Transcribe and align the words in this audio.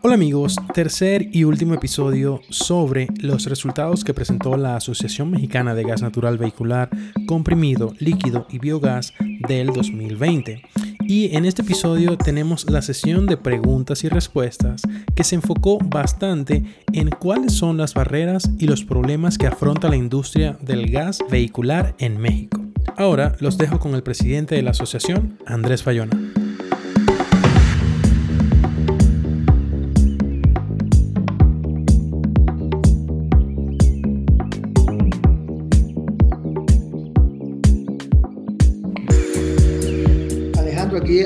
Hola 0.00 0.14
amigos, 0.14 0.54
tercer 0.74 1.28
y 1.32 1.42
último 1.42 1.74
episodio 1.74 2.40
sobre 2.50 3.08
los 3.20 3.46
resultados 3.46 4.04
que 4.04 4.14
presentó 4.14 4.56
la 4.56 4.76
Asociación 4.76 5.32
Mexicana 5.32 5.74
de 5.74 5.82
Gas 5.82 6.02
Natural 6.02 6.38
Vehicular, 6.38 6.88
Comprimido, 7.26 7.92
Líquido 7.98 8.46
y 8.48 8.60
Biogás 8.60 9.12
del 9.48 9.66
2020. 9.72 10.62
Y 11.00 11.34
en 11.34 11.44
este 11.44 11.62
episodio 11.62 12.16
tenemos 12.16 12.70
la 12.70 12.80
sesión 12.80 13.26
de 13.26 13.38
preguntas 13.38 14.04
y 14.04 14.08
respuestas 14.08 14.82
que 15.16 15.24
se 15.24 15.34
enfocó 15.34 15.78
bastante 15.78 16.62
en 16.92 17.10
cuáles 17.10 17.54
son 17.54 17.76
las 17.76 17.92
barreras 17.92 18.48
y 18.56 18.68
los 18.68 18.84
problemas 18.84 19.36
que 19.36 19.48
afronta 19.48 19.88
la 19.88 19.96
industria 19.96 20.56
del 20.60 20.92
gas 20.92 21.18
vehicular 21.28 21.96
en 21.98 22.18
México. 22.18 22.64
Ahora 22.96 23.34
los 23.40 23.58
dejo 23.58 23.80
con 23.80 23.96
el 23.96 24.04
presidente 24.04 24.54
de 24.54 24.62
la 24.62 24.70
asociación, 24.70 25.38
Andrés 25.44 25.82
Fayona. 25.82 26.27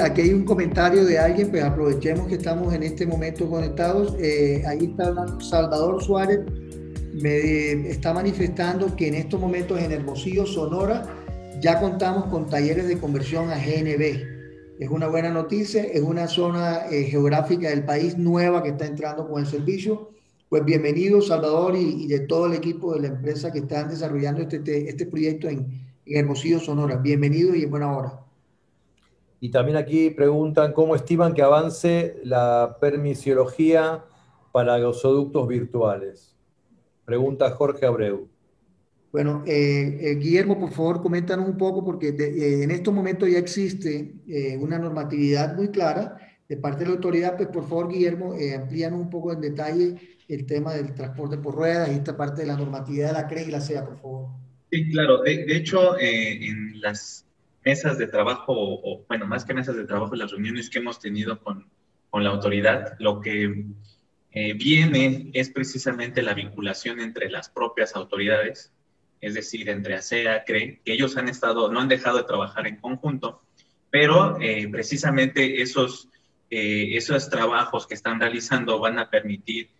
Aquí, 0.02 0.22
hay 0.22 0.32
un 0.32 0.44
comentario 0.44 1.04
de 1.04 1.18
alguien, 1.18 1.50
pues 1.50 1.62
aprovechemos 1.62 2.26
que 2.26 2.34
estamos 2.34 2.74
en 2.74 2.82
este 2.82 3.06
momento 3.06 3.48
conectados. 3.48 4.16
Eh, 4.18 4.62
ahí 4.66 4.86
está 4.86 5.14
Salvador 5.40 6.02
Suárez, 6.02 6.40
me 7.14 7.88
está 7.88 8.12
manifestando 8.12 8.94
que 8.96 9.08
en 9.08 9.14
estos 9.14 9.40
momentos 9.40 9.80
en 9.80 9.92
Hermosillo, 9.92 10.46
Sonora, 10.46 11.04
ya 11.60 11.80
contamos 11.80 12.26
con 12.26 12.48
talleres 12.48 12.88
de 12.88 12.98
conversión 12.98 13.50
a 13.50 13.56
GNB. 13.56 14.32
Es 14.80 14.90
una 14.90 15.06
buena 15.06 15.30
noticia, 15.30 15.84
es 15.84 16.02
una 16.02 16.26
zona 16.26 16.86
eh, 16.90 17.04
geográfica 17.04 17.68
del 17.68 17.84
país 17.84 18.18
nueva 18.18 18.62
que 18.62 18.70
está 18.70 18.86
entrando 18.86 19.28
con 19.28 19.40
el 19.40 19.46
servicio. 19.46 20.10
Pues 20.48 20.64
bienvenido 20.64 21.22
Salvador 21.22 21.76
y, 21.76 22.06
de 22.08 22.20
todo 22.20 22.46
el 22.46 22.54
equipo 22.54 22.92
de 22.94 23.00
la 23.00 23.08
empresa 23.08 23.52
que 23.52 23.60
están 23.60 23.88
desarrollando 23.88 24.42
este, 24.42 24.88
este 24.88 25.06
proyecto 25.06 25.48
en, 25.48 25.66
en 26.04 26.16
Hermosillo, 26.18 26.58
Sonora. 26.58 26.96
Bienvenido 26.96 27.54
y 27.54 27.62
en 27.62 27.70
buena 27.70 27.96
hora. 27.96 28.22
Y 29.42 29.50
también 29.50 29.76
aquí 29.76 30.08
preguntan 30.10 30.72
cómo 30.72 30.94
estiman 30.94 31.34
que 31.34 31.42
avance 31.42 32.20
la 32.22 32.76
permisiología 32.80 34.04
para 34.52 34.78
gasoductos 34.78 35.48
virtuales. 35.48 36.36
Pregunta 37.04 37.50
Jorge 37.50 37.84
Abreu. 37.84 38.28
Bueno, 39.10 39.42
eh, 39.44 39.98
eh, 40.00 40.14
Guillermo, 40.14 40.60
por 40.60 40.70
favor, 40.70 41.02
coméntanos 41.02 41.48
un 41.48 41.56
poco, 41.56 41.84
porque 41.84 42.10
eh, 42.10 42.62
en 42.62 42.70
estos 42.70 42.94
momentos 42.94 43.28
ya 43.28 43.38
existe 43.38 44.14
una 44.60 44.78
normatividad 44.78 45.56
muy 45.56 45.70
clara 45.70 46.18
de 46.48 46.56
parte 46.56 46.84
de 46.84 46.90
la 46.90 46.94
autoridad. 46.94 47.36
Pues, 47.36 47.48
por 47.48 47.68
favor, 47.68 47.88
Guillermo, 47.88 48.36
amplíanos 48.56 49.00
un 49.00 49.10
poco 49.10 49.32
en 49.32 49.40
detalle 49.40 49.96
el 50.28 50.46
tema 50.46 50.72
del 50.74 50.94
transporte 50.94 51.36
por 51.38 51.56
ruedas 51.56 51.88
y 51.90 51.94
esta 51.94 52.16
parte 52.16 52.42
de 52.42 52.46
la 52.46 52.56
normatividad 52.56 53.08
de 53.08 53.14
la 53.14 53.26
CRE 53.26 53.42
y 53.42 53.50
la 53.50 53.60
SEA, 53.60 53.84
por 53.84 54.00
favor. 54.00 54.28
Sí, 54.70 54.88
claro. 54.92 55.20
De, 55.20 55.46
de 55.46 55.56
hecho, 55.56 55.98
en 55.98 56.80
las 56.80 57.26
mesas 57.64 57.98
de 57.98 58.06
trabajo, 58.06 58.54
o 58.56 59.04
bueno, 59.08 59.26
más 59.26 59.44
que 59.44 59.54
mesas 59.54 59.76
de 59.76 59.84
trabajo, 59.84 60.14
las 60.16 60.30
reuniones 60.30 60.70
que 60.70 60.78
hemos 60.78 60.98
tenido 60.98 61.40
con, 61.40 61.68
con 62.10 62.24
la 62.24 62.30
autoridad, 62.30 62.96
lo 62.98 63.20
que 63.20 63.64
eh, 64.32 64.54
viene 64.54 65.30
es 65.34 65.50
precisamente 65.50 66.22
la 66.22 66.34
vinculación 66.34 67.00
entre 67.00 67.30
las 67.30 67.50
propias 67.50 67.94
autoridades, 67.94 68.72
es 69.20 69.34
decir, 69.34 69.68
entre 69.68 69.94
ASEA, 69.94 70.44
CRE, 70.44 70.80
que 70.84 70.92
ellos 70.92 71.16
han 71.16 71.28
estado, 71.28 71.70
no 71.70 71.80
han 71.80 71.88
dejado 71.88 72.18
de 72.18 72.24
trabajar 72.24 72.66
en 72.66 72.76
conjunto, 72.76 73.42
pero 73.90 74.40
eh, 74.40 74.68
precisamente 74.68 75.60
esos, 75.60 76.08
eh, 76.50 76.96
esos 76.96 77.28
trabajos 77.28 77.86
que 77.86 77.94
están 77.94 78.20
realizando 78.20 78.78
van 78.78 78.98
a 78.98 79.10
permitir 79.10 79.70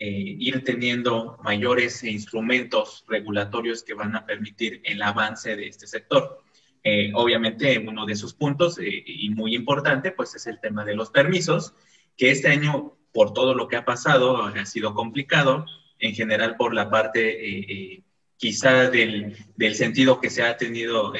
ir 0.00 0.62
teniendo 0.62 1.40
mayores 1.42 2.04
instrumentos 2.04 3.04
regulatorios 3.08 3.82
que 3.82 3.94
van 3.94 4.14
a 4.14 4.24
permitir 4.24 4.80
el 4.84 5.02
avance 5.02 5.56
de 5.56 5.66
este 5.66 5.88
sector. 5.88 6.40
Eh, 6.82 7.10
obviamente, 7.14 7.78
uno 7.78 8.06
de 8.06 8.16
sus 8.16 8.34
puntos 8.34 8.78
eh, 8.78 9.02
y 9.06 9.30
muy 9.30 9.54
importante, 9.54 10.12
pues 10.12 10.34
es 10.34 10.46
el 10.46 10.60
tema 10.60 10.84
de 10.84 10.94
los 10.94 11.10
permisos, 11.10 11.74
que 12.16 12.30
este 12.30 12.48
año, 12.48 12.96
por 13.12 13.32
todo 13.32 13.54
lo 13.54 13.68
que 13.68 13.76
ha 13.76 13.84
pasado, 13.84 14.42
ha 14.42 14.66
sido 14.66 14.94
complicado, 14.94 15.66
en 15.98 16.14
general 16.14 16.56
por 16.56 16.74
la 16.74 16.90
parte 16.90 17.94
eh, 17.94 18.02
quizá 18.36 18.88
del, 18.90 19.36
del, 19.56 19.74
sentido 19.74 20.20
que 20.20 20.30
se 20.30 20.42
ha 20.42 20.56
tenido 20.56 21.12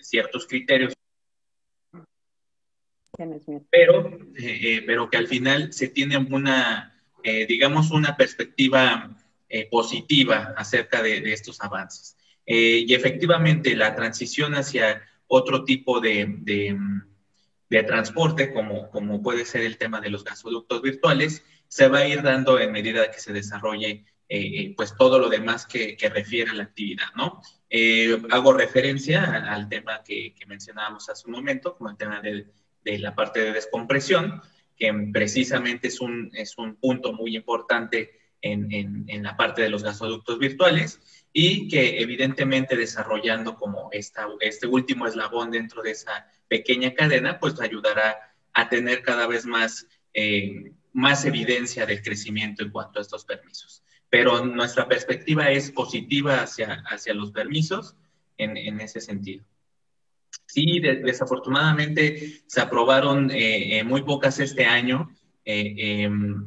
ciertos 0.00 0.46
criterios. 0.46 0.94
Pero, 3.70 4.18
pero 4.86 5.10
que 5.10 5.16
al 5.16 5.26
final 5.26 5.72
se 5.72 5.88
tiene 5.88 6.16
una, 6.16 7.02
digamos, 7.22 7.90
una 7.90 8.16
perspectiva 8.16 9.16
positiva 9.70 10.54
acerca 10.56 11.02
de, 11.02 11.20
de 11.20 11.32
estos 11.32 11.60
avances. 11.60 12.16
Eh, 12.46 12.84
y 12.86 12.94
efectivamente 12.94 13.76
la 13.76 13.94
transición 13.94 14.54
hacia 14.54 15.02
otro 15.26 15.64
tipo 15.64 16.00
de, 16.00 16.26
de, 16.40 17.82
transporte, 17.84 18.52
como, 18.52 18.90
como 18.90 19.22
puede 19.22 19.46
ser 19.46 19.62
el 19.62 19.78
tema 19.78 20.00
de 20.00 20.10
los 20.10 20.24
gasoductos 20.24 20.82
virtuales, 20.82 21.42
se 21.68 21.88
va 21.88 21.98
a 21.98 22.06
ir 22.06 22.22
dando 22.22 22.58
en 22.58 22.70
medida 22.70 23.10
que 23.10 23.18
se 23.18 23.32
desarrolle 23.32 24.04
eh, 24.28 24.40
eh, 24.40 24.74
pues 24.76 24.94
todo 24.96 25.18
lo 25.18 25.30
demás 25.30 25.66
que, 25.66 25.96
que, 25.96 26.10
refiere 26.10 26.50
a 26.50 26.54
la 26.54 26.64
actividad, 26.64 27.06
¿no? 27.16 27.40
hago 28.30 28.52
referencia 28.52 29.24
al, 29.50 29.70
tema 29.70 30.02
que, 30.04 30.34
que, 30.34 30.44
mencionábamos 30.44 31.08
hace 31.08 31.26
un 31.26 31.32
momento, 31.32 31.74
como 31.74 31.88
el 31.88 31.96
tema 31.96 32.20
de, 32.20 32.46
de 32.84 32.98
la 32.98 33.14
parte 33.14 33.40
de 33.40 33.52
descompresión, 33.52 34.42
que 34.76 34.92
precisamente 35.10 35.88
es 35.88 36.00
un, 36.00 36.30
es 36.34 36.58
un 36.58 36.76
punto 36.76 37.14
muy 37.14 37.34
importante 37.34 38.10
en, 38.42 38.70
en, 38.70 39.04
en 39.08 39.22
la 39.22 39.36
parte 39.36 39.62
de 39.62 39.70
los 39.70 39.82
gasoductos 39.82 40.38
virtuales 40.38 41.00
y 41.32 41.68
que 41.68 42.00
evidentemente 42.00 42.76
desarrollando 42.76 43.56
como 43.56 43.88
esta, 43.92 44.28
este 44.40 44.66
último 44.66 45.06
eslabón 45.06 45.50
dentro 45.50 45.82
de 45.82 45.92
esa 45.92 46.26
pequeña 46.48 46.92
cadena, 46.94 47.40
pues 47.40 47.60
ayudará 47.60 48.34
a 48.52 48.68
tener 48.68 49.02
cada 49.02 49.26
vez 49.26 49.46
más, 49.46 49.86
eh, 50.12 50.72
más 50.92 51.24
evidencia 51.24 51.86
del 51.86 52.02
crecimiento 52.02 52.62
en 52.62 52.70
cuanto 52.70 52.98
a 52.98 53.02
estos 53.02 53.24
permisos. 53.24 53.82
Pero 54.10 54.44
nuestra 54.44 54.86
perspectiva 54.86 55.50
es 55.50 55.70
positiva 55.70 56.42
hacia, 56.42 56.84
hacia 56.86 57.14
los 57.14 57.32
permisos 57.32 57.96
en, 58.36 58.58
en 58.58 58.80
ese 58.80 59.00
sentido. 59.00 59.44
Sí, 60.46 60.80
desafortunadamente 60.80 62.42
se 62.46 62.60
aprobaron 62.60 63.30
eh, 63.30 63.78
eh, 63.78 63.84
muy 63.84 64.02
pocas 64.02 64.38
este 64.38 64.66
año, 64.66 65.08
em, 65.46 66.46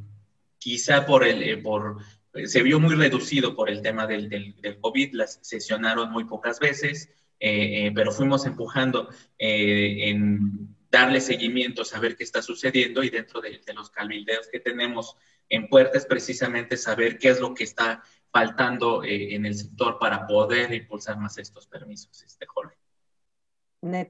quizá 0.59 1.07
por, 1.07 1.23
el, 1.23 1.62
por 1.63 1.97
se 2.46 2.63
vio 2.63 2.79
muy 2.79 2.96
reducido 2.96 3.56
por 3.56 3.69
el 3.69 3.81
tema 3.81 4.07
del, 4.07 4.29
del, 4.29 4.79
COVID, 4.79 5.13
las 5.13 5.40
sesionaron 5.41 6.12
muy 6.12 6.25
pocas 6.25 6.59
veces, 6.59 7.09
eh, 7.40 7.88
eh, 7.88 7.91
pero 7.94 8.12
fuimos 8.12 8.46
empujando 8.46 9.09
eh, 9.38 10.09
en 10.09 10.75
darle 10.90 11.22
seguimiento, 11.22 11.85
saber 11.85 12.16
qué 12.16 12.23
está 12.23 12.41
sucediendo 12.41 13.03
y 13.03 13.09
dentro 13.09 13.41
de, 13.41 13.62
los 13.73 13.90
cabildeos 13.90 14.47
que 14.47 14.59
tenemos 14.59 15.16
en 15.50 15.68
puertas, 15.68 16.06
precisamente 16.06 16.78
saber 16.78 17.18
qué 17.18 17.29
es 17.29 17.40
lo 17.40 17.53
que 17.53 17.63
está 17.63 18.03
faltando 18.31 19.03
en 19.03 19.46
el 19.46 19.56
sector 19.56 19.97
para 19.97 20.28
poder 20.28 20.73
impulsar 20.73 21.17
más 21.17 21.38
estos 21.38 21.67
permisos, 21.67 22.22
este 22.23 22.46
Jorge. 22.46 22.75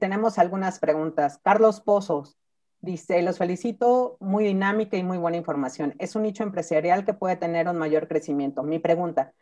Tenemos 0.00 0.38
algunas 0.38 0.78
preguntas. 0.78 1.38
Carlos 1.44 1.80
Pozos, 1.80 2.36
Dice, 2.80 3.22
los 3.22 3.38
felicito, 3.38 4.16
muy 4.20 4.44
dinámica 4.44 4.96
y 4.96 5.02
muy 5.02 5.18
buena 5.18 5.36
información. 5.36 5.94
Es 5.98 6.14
un 6.14 6.22
nicho 6.22 6.42
empresarial 6.42 7.04
que 7.04 7.14
puede 7.14 7.36
tener 7.36 7.68
un 7.68 7.78
mayor 7.78 8.06
crecimiento. 8.06 8.62
Mi 8.62 8.78
pregunta, 8.78 9.32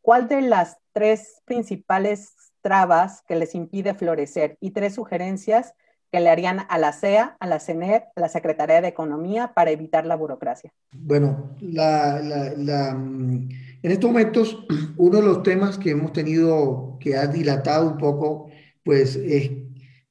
¿cuál 0.00 0.28
de 0.28 0.40
las 0.42 0.78
tres 0.92 1.42
principales 1.44 2.34
trabas 2.62 3.22
que 3.28 3.36
les 3.36 3.54
impide 3.54 3.94
florecer 3.94 4.56
y 4.60 4.70
tres 4.70 4.94
sugerencias 4.94 5.74
que 6.10 6.20
le 6.20 6.30
harían 6.30 6.60
a 6.68 6.78
la 6.78 6.92
CEA, 6.92 7.36
a 7.40 7.46
la 7.46 7.58
CENER, 7.58 8.04
a 8.14 8.20
la 8.20 8.28
Secretaría 8.28 8.80
de 8.80 8.88
Economía 8.88 9.52
para 9.52 9.72
evitar 9.72 10.06
la 10.06 10.14
burocracia? 10.14 10.72
Bueno, 10.92 11.50
en 11.60 13.50
estos 13.82 14.10
momentos, 14.10 14.64
uno 14.96 15.18
de 15.18 15.26
los 15.26 15.42
temas 15.42 15.76
que 15.76 15.90
hemos 15.90 16.12
tenido, 16.12 16.96
que 17.00 17.16
ha 17.16 17.26
dilatado 17.26 17.88
un 17.88 17.98
poco, 17.98 18.48
pues 18.84 19.16
es 19.16 19.50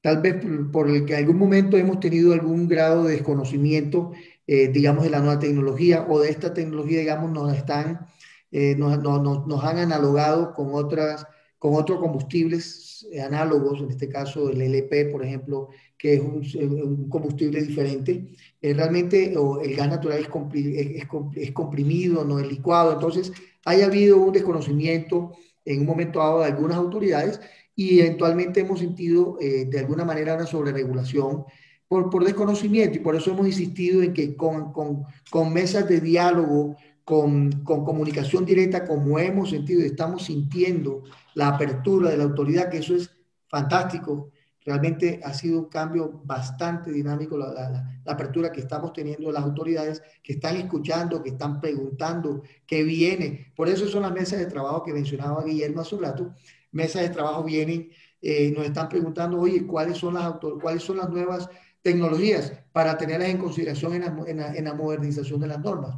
tal 0.03 0.21
vez 0.21 0.35
por, 0.73 0.89
el 0.89 1.05
que 1.05 1.13
en 1.13 1.19
algún 1.19 1.38
momento 1.38 1.77
hemos 1.77 2.01
tenido 2.01 2.33
algún 2.33 2.67
grado 2.67 3.05
de 3.05 3.13
desconocimiento, 3.13 4.11
eh, 4.45 4.67
digamos, 4.67 5.05
de 5.05 5.09
la 5.09 5.19
nueva 5.19 5.39
tecnología 5.39 6.05
o 6.09 6.19
de 6.19 6.29
esta 6.29 6.53
tecnología, 6.53 7.00
digamos, 7.00 7.31
nos 7.31 7.55
están, 7.55 8.05
eh, 8.51 8.75
nos, 8.77 9.01
nos, 9.01 9.63
han 9.63 9.77
analogado 9.77 10.53
con 10.53 10.73
otras, 10.73 11.25
con 11.57 11.75
otros 11.75 12.00
combustibles 12.00 13.07
análogos, 13.25 13.79
en 13.79 13.91
este 13.91 14.09
caso 14.09 14.50
el 14.50 14.61
LP, 14.61 15.05
por 15.05 15.23
ejemplo, 15.23 15.69
que 15.97 16.15
es 16.15 16.19
un, 16.19 17.07
combustible 17.07 17.61
diferente. 17.63 18.27
Eh, 18.61 18.73
realmente 18.73 19.33
el 19.33 19.75
gas 19.77 19.88
natural 19.88 20.19
es, 20.19 20.27
es, 20.53 21.07
es, 21.35 21.51
comprimido, 21.53 22.25
no 22.25 22.39
es 22.39 22.47
licuado, 22.50 22.91
entonces 22.91 23.31
haya 23.63 23.85
habido 23.85 24.17
un 24.17 24.33
desconocimiento 24.33 25.31
en 25.63 25.79
un 25.79 25.85
momento 25.85 26.19
dado 26.19 26.41
de 26.41 26.47
algunas 26.47 26.75
autoridades 26.75 27.39
y 27.75 27.99
eventualmente 27.99 28.61
hemos 28.61 28.79
sentido 28.79 29.37
eh, 29.39 29.65
de 29.65 29.79
alguna 29.79 30.05
manera 30.05 30.35
una 30.35 30.45
sobreregulación 30.45 31.45
por, 31.87 32.09
por 32.09 32.23
desconocimiento 32.23 32.97
y 32.97 33.01
por 33.01 33.15
eso 33.15 33.31
hemos 33.31 33.47
insistido 33.47 34.01
en 34.01 34.13
que 34.13 34.35
con, 34.35 34.71
con, 34.71 35.03
con 35.29 35.53
mesas 35.53 35.87
de 35.87 35.99
diálogo, 35.99 36.75
con, 37.03 37.63
con, 37.63 37.83
comunicación 37.83 38.45
directa, 38.45 38.85
como 38.85 39.19
hemos 39.19 39.49
sentido 39.49 39.81
y 39.81 39.85
estamos 39.85 40.23
sintiendo 40.25 41.03
la 41.35 41.49
apertura 41.49 42.09
de 42.09 42.17
la 42.17 42.23
autoridad, 42.23 42.69
que 42.69 42.77
eso 42.77 42.95
es 42.95 43.11
fantástico. 43.49 44.31
Realmente 44.65 45.19
ha 45.23 45.33
sido 45.33 45.59
un 45.59 45.65
cambio 45.65 46.21
bastante 46.23 46.91
dinámico 46.91 47.37
la, 47.37 47.99
apertura 48.05 48.51
que 48.51 48.61
estamos 48.61 48.93
teniendo 48.93 49.31
las 49.31 49.43
autoridades 49.43 50.01
que 50.23 50.33
están 50.33 50.55
escuchando, 50.55 51.21
que 51.21 51.31
están 51.31 51.59
preguntando 51.59 52.43
qué 52.65 52.83
viene. 52.83 53.51
Por 53.55 53.67
eso 53.67 53.87
son 53.87 54.03
las 54.03 54.13
mesas 54.13 54.39
de 54.39 54.45
trabajo 54.45 54.83
que 54.83 54.93
mencionaba 54.93 55.43
Guillermo 55.43 55.81
hace 55.81 55.95
un 55.95 56.03
rato. 56.03 56.33
Mesas 56.73 57.03
de 57.03 57.09
trabajo 57.09 57.43
vienen, 57.43 57.89
eh, 58.21 58.51
nos 58.51 58.65
están 58.65 58.89
preguntando, 58.89 59.39
oye, 59.39 59.65
¿cuáles 59.65 59.97
son 59.97 60.15
las, 60.15 60.33
cuáles 60.61 60.83
son 60.83 60.97
las 60.97 61.09
nuevas 61.09 61.49
tecnologías 61.81 62.53
para 62.71 62.97
tenerlas 62.97 63.29
en 63.29 63.37
consideración 63.37 63.93
en 63.93 64.01
la, 64.01 64.23
en 64.27 64.37
la, 64.37 64.55
en 64.55 64.65
la 64.65 64.73
modernización 64.73 65.39
de 65.39 65.47
las 65.47 65.59
normas? 65.59 65.97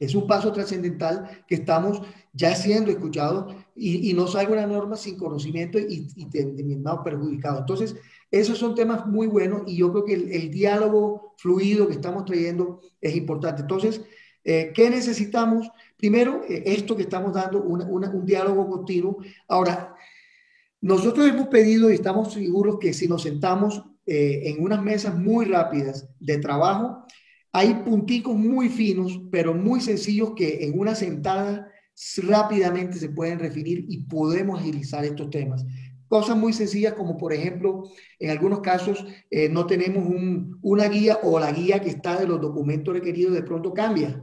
Es 0.00 0.14
un 0.14 0.26
paso 0.26 0.52
trascendental 0.52 1.44
que 1.46 1.56
estamos 1.56 2.02
ya 2.32 2.54
siendo 2.54 2.90
escuchados 2.90 3.54
y, 3.76 4.10
y 4.10 4.14
no 4.14 4.26
salga 4.26 4.52
una 4.52 4.66
norma 4.66 4.96
sin 4.96 5.16
conocimiento 5.16 5.78
y, 5.78 6.08
y 6.16 6.26
terminado 6.26 7.04
perjudicado. 7.04 7.60
Entonces, 7.60 7.94
esos 8.30 8.58
son 8.58 8.74
temas 8.74 9.06
muy 9.06 9.28
buenos 9.28 9.62
y 9.66 9.76
yo 9.76 9.92
creo 9.92 10.04
que 10.04 10.14
el, 10.14 10.32
el 10.32 10.50
diálogo 10.50 11.34
fluido 11.38 11.86
que 11.86 11.94
estamos 11.94 12.24
trayendo 12.24 12.80
es 13.00 13.14
importante. 13.14 13.62
Entonces, 13.62 14.00
eh, 14.44 14.72
¿qué 14.74 14.90
necesitamos? 14.90 15.70
Primero, 15.96 16.42
eh, 16.48 16.62
esto 16.66 16.96
que 16.96 17.02
estamos 17.02 17.32
dando, 17.32 17.62
una, 17.62 17.84
una, 17.86 18.10
un 18.10 18.26
diálogo 18.26 18.68
continuo. 18.68 19.18
Ahora, 19.48 19.94
nosotros 20.80 21.26
hemos 21.26 21.48
pedido 21.48 21.90
y 21.90 21.94
estamos 21.94 22.32
seguros 22.32 22.78
que 22.78 22.92
si 22.92 23.08
nos 23.08 23.22
sentamos 23.22 23.82
eh, 24.06 24.42
en 24.44 24.62
unas 24.62 24.82
mesas 24.82 25.16
muy 25.16 25.46
rápidas 25.46 26.08
de 26.20 26.36
trabajo, 26.38 27.06
hay 27.52 27.72
punticos 27.86 28.36
muy 28.36 28.68
finos, 28.68 29.18
pero 29.30 29.54
muy 29.54 29.80
sencillos 29.80 30.32
que 30.36 30.64
en 30.66 30.78
una 30.78 30.94
sentada 30.94 31.70
rápidamente 32.22 32.98
se 32.98 33.08
pueden 33.08 33.38
definir 33.38 33.86
y 33.88 34.04
podemos 34.04 34.60
agilizar 34.60 35.04
estos 35.04 35.30
temas. 35.30 35.64
Cosas 36.08 36.36
muy 36.36 36.52
sencillas 36.52 36.92
como, 36.92 37.16
por 37.16 37.32
ejemplo, 37.32 37.84
en 38.18 38.30
algunos 38.30 38.60
casos 38.60 39.06
eh, 39.30 39.48
no 39.48 39.66
tenemos 39.66 40.04
un, 40.06 40.58
una 40.60 40.88
guía 40.88 41.18
o 41.22 41.38
la 41.38 41.50
guía 41.50 41.80
que 41.80 41.88
está 41.88 42.20
de 42.20 42.26
los 42.26 42.40
documentos 42.40 42.92
requeridos 42.92 43.32
de 43.32 43.42
pronto 43.42 43.72
cambia. 43.72 44.22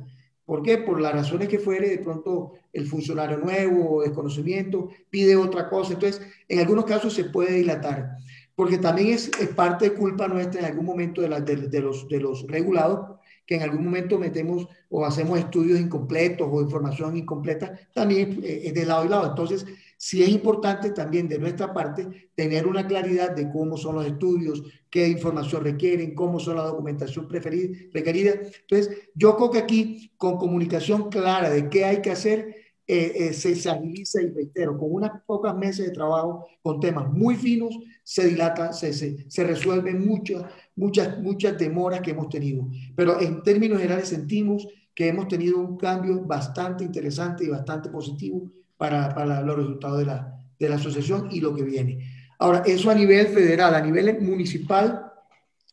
¿Por 0.51 0.63
qué? 0.63 0.79
Por 0.79 0.99
las 0.99 1.13
razones 1.13 1.47
que 1.47 1.59
fuere, 1.59 1.87
de 1.87 1.99
pronto 1.99 2.55
el 2.73 2.85
funcionario 2.85 3.37
nuevo 3.37 3.89
o 3.89 4.01
desconocimiento 4.01 4.89
pide 5.09 5.37
otra 5.37 5.69
cosa. 5.69 5.93
Entonces, 5.93 6.21
en 6.49 6.59
algunos 6.59 6.83
casos 6.83 7.13
se 7.13 7.23
puede 7.23 7.53
dilatar, 7.53 8.17
porque 8.53 8.77
también 8.77 9.13
es, 9.13 9.31
es 9.39 9.47
parte 9.47 9.85
de 9.85 9.95
culpa 9.95 10.27
nuestra 10.27 10.59
en 10.59 10.65
algún 10.65 10.85
momento 10.85 11.21
de, 11.21 11.79
los 11.79 12.47
regulados 12.49 13.17
que 13.45 13.55
en 13.55 13.61
algún 13.61 13.85
momento 13.85 14.19
metemos 14.19 14.67
o 14.89 15.05
hacemos 15.05 15.39
estudios 15.39 15.79
incompletos 15.79 16.49
o 16.51 16.61
información 16.61 17.15
incompleta, 17.15 17.79
también 17.93 18.41
eh, 18.43 18.63
es 18.65 18.73
de 18.73 18.85
lado 18.85 19.05
y 19.05 19.07
lado. 19.07 19.29
Entonces, 19.29 19.65
sí 20.01 20.23
es 20.23 20.29
importante 20.29 20.89
también 20.89 21.27
de 21.27 21.37
nuestra 21.37 21.71
parte 21.71 22.31
tener 22.33 22.65
una 22.65 22.87
claridad 22.87 23.35
de 23.35 23.51
cómo 23.51 23.77
son 23.77 23.97
los 23.97 24.07
estudios, 24.07 24.63
qué 24.89 25.07
información 25.07 25.63
requieren, 25.63 26.15
cómo 26.15 26.39
son 26.39 26.55
la 26.55 26.63
documentación 26.63 27.27
preferida, 27.27 27.77
requerida. 27.93 28.31
Entonces, 28.61 28.97
yo 29.13 29.37
creo 29.37 29.51
que 29.51 29.59
aquí, 29.59 30.11
con 30.17 30.37
comunicación 30.37 31.11
clara 31.11 31.51
de 31.51 31.69
qué 31.69 31.85
hay 31.85 32.01
que 32.01 32.09
hacer, 32.09 32.47
eh, 32.87 33.13
eh, 33.15 33.33
se, 33.33 33.55
se 33.55 33.69
agiliza 33.69 34.23
y 34.23 34.31
reitero, 34.31 34.75
con 34.75 34.91
unas 34.91 35.21
pocas 35.23 35.55
meses 35.55 35.85
de 35.85 35.91
trabajo, 35.91 36.47
con 36.63 36.79
temas 36.79 37.07
muy 37.11 37.35
finos, 37.35 37.77
se 38.03 38.25
dilata, 38.25 38.73
se, 38.73 38.93
se, 38.93 39.29
se 39.29 39.43
resuelven 39.43 40.03
muchas 40.03 40.45
muchas, 40.75 41.21
muchas 41.21 41.59
demoras 41.59 42.01
que 42.01 42.09
hemos 42.09 42.27
tenido. 42.27 42.67
Pero 42.95 43.21
en 43.21 43.43
términos 43.43 43.77
generales 43.77 44.09
sentimos 44.09 44.67
que 44.95 45.09
hemos 45.09 45.27
tenido 45.27 45.59
un 45.59 45.77
cambio 45.77 46.25
bastante 46.25 46.83
interesante 46.83 47.43
y 47.45 47.49
bastante 47.49 47.89
positivo 47.89 48.51
para, 48.81 49.43
los 49.43 49.55
resultados 49.55 49.99
de 49.99 50.69
la, 50.69 50.75
asociación 50.75 51.27
y 51.31 51.39
lo 51.39 51.53
que 51.53 51.61
viene. 51.61 51.99
Ahora, 52.39 52.63
eso 52.65 52.89
a 52.89 52.95
nivel 52.95 53.27
federal, 53.27 53.75
a 53.75 53.81
nivel 53.81 54.19
municipal 54.21 55.03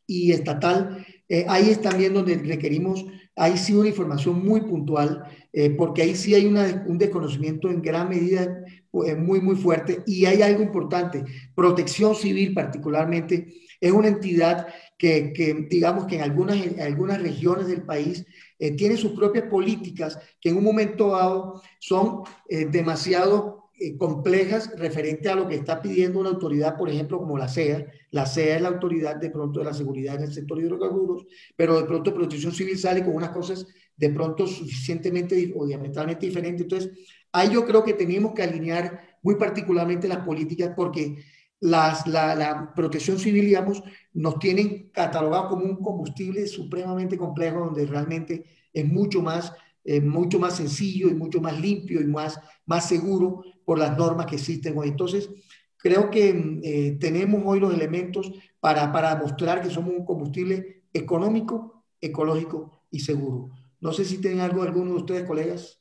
y 0.06 0.32
estatal, 0.32 1.06
eh, 1.26 1.46
ahí 1.48 1.70
es 1.70 1.80
también 1.80 2.12
donde 2.12 2.36
requerimos, 2.36 3.06
ahí 3.34 3.56
sí 3.56 3.72
una 3.72 3.88
información 3.88 4.44
muy 4.44 4.60
puntual, 4.60 5.24
eh, 5.54 5.70
porque 5.70 6.02
ahí 6.02 6.14
sí 6.14 6.34
hay 6.34 6.44
un 6.44 6.98
desconocimiento 6.98 7.70
en 7.70 7.80
gran 7.80 8.10
medida 8.10 8.62
eh, 9.06 9.14
muy, 9.14 9.40
muy 9.40 9.56
fuerte 9.56 10.02
y 10.06 10.26
hay 10.26 10.42
algo 10.42 10.62
importante, 10.62 11.24
protección 11.54 12.14
civil 12.14 12.52
particularmente, 12.52 13.54
es 13.80 13.92
una 13.92 14.08
entidad 14.08 14.66
que, 14.98 15.32
digamos 15.70 16.04
que 16.04 16.16
en 16.16 16.22
algunas 16.22 17.22
regiones 17.22 17.68
del 17.68 17.82
país 17.82 18.26
eh, 18.58 18.96
sus 18.96 19.12
propias 19.12 19.44
políticas 19.44 20.18
que 20.40 20.50
en 20.50 20.56
un 20.56 20.64
momento 20.64 21.10
dado 21.10 21.62
son 21.78 22.22
eh, 22.48 22.66
demasiado 22.66 23.70
eh, 23.80 23.96
complejas 23.96 24.72
referente 24.76 25.28
a 25.28 25.36
lo 25.36 25.46
que 25.46 25.54
está 25.54 25.80
pidiendo 25.80 26.18
una 26.18 26.30
autoridad, 26.30 26.76
por 26.76 26.90
ejemplo, 26.90 27.18
como 27.18 27.38
la 27.38 27.48
CEA. 27.48 27.86
La 28.10 28.26
CEA 28.26 28.56
es 28.56 28.62
la 28.62 28.68
autoridad 28.68 29.16
de 29.16 29.30
pronto 29.30 29.60
de 29.60 29.66
la 29.66 29.74
seguridad 29.74 30.16
en 30.16 30.24
el 30.24 30.32
sector 30.32 30.58
hidrocarburos, 30.58 31.26
pero 31.54 31.78
de 31.80 31.86
pronto 31.86 32.12
Protección 32.12 32.52
Civil 32.52 32.76
sale 32.76 33.04
con 33.04 33.14
unas 33.14 33.30
cosas 33.30 33.66
de 33.96 34.10
pronto 34.10 34.48
suficientemente 34.48 35.54
o 35.56 35.64
diametralmente 35.64 36.26
diferentes. 36.26 36.62
Entonces, 36.62 36.90
ahí 37.30 37.50
yo 37.52 37.64
creo 37.64 37.84
que 37.84 37.92
tenemos 37.92 38.34
que 38.34 38.42
alinear 38.42 39.00
muy 39.22 39.36
particularmente 39.36 40.08
las 40.08 40.24
políticas 40.24 40.72
porque 40.74 41.16
las, 41.60 42.06
la, 42.06 42.34
la, 42.34 42.74
protección 42.74 43.18
civil, 43.18 43.46
digamos, 43.46 43.82
nos 44.12 44.38
tienen 44.38 44.90
catalogado 44.90 45.48
como 45.48 45.64
un 45.64 45.82
combustible 45.82 46.46
supremamente 46.46 47.18
complejo, 47.18 47.60
donde 47.60 47.86
realmente 47.86 48.44
es 48.72 48.86
mucho 48.86 49.22
más, 49.22 49.52
eh, 49.84 50.00
mucho 50.00 50.38
más 50.38 50.56
sencillo 50.56 51.08
y 51.08 51.14
mucho 51.14 51.40
más 51.40 51.60
limpio 51.60 52.00
y 52.00 52.06
más, 52.06 52.40
más 52.66 52.88
seguro 52.88 53.42
por 53.64 53.78
las 53.78 53.96
normas 53.96 54.26
que 54.26 54.36
existen 54.36 54.78
hoy. 54.78 54.88
Entonces, 54.88 55.28
creo 55.76 56.10
que 56.10 56.60
eh, 56.62 56.96
tenemos 57.00 57.42
hoy 57.44 57.60
los 57.60 57.74
elementos 57.74 58.30
para, 58.60 58.92
para 58.92 59.16
mostrar 59.16 59.62
que 59.62 59.70
somos 59.70 59.94
un 59.94 60.04
combustible 60.04 60.84
económico, 60.92 61.84
ecológico 62.00 62.84
y 62.90 63.00
seguro. 63.00 63.50
No 63.80 63.92
sé 63.92 64.04
si 64.04 64.20
tienen 64.20 64.40
algo 64.40 64.62
alguno 64.62 64.92
de 64.92 64.96
ustedes, 64.96 65.24
colegas. 65.24 65.80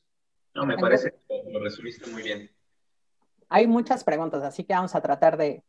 No, 0.54 0.66
me 0.66 0.76
parece 0.76 1.14
que 1.28 1.52
lo 1.52 1.60
resumiste 1.60 2.10
muy 2.10 2.22
bien. 2.22 2.50
Hay 3.48 3.66
muchas 3.66 4.04
preguntas, 4.04 4.42
así 4.42 4.64
que 4.64 4.74
vamos 4.74 4.94
a 4.94 5.00
tratar 5.00 5.36
de, 5.36 5.64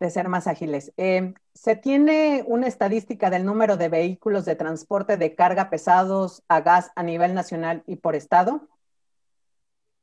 de 0.00 0.10
ser 0.10 0.28
más 0.28 0.46
ágiles. 0.46 0.92
Eh, 0.96 1.34
¿Se 1.54 1.76
tiene 1.76 2.44
una 2.46 2.68
estadística 2.68 3.30
del 3.30 3.44
número 3.44 3.76
de 3.76 3.88
vehículos 3.88 4.44
de 4.44 4.54
transporte 4.54 5.16
de 5.16 5.34
carga 5.34 5.70
pesados 5.70 6.42
a 6.48 6.60
gas 6.60 6.90
a 6.94 7.02
nivel 7.02 7.34
nacional 7.34 7.82
y 7.86 7.96
por 7.96 8.14
estado? 8.14 8.68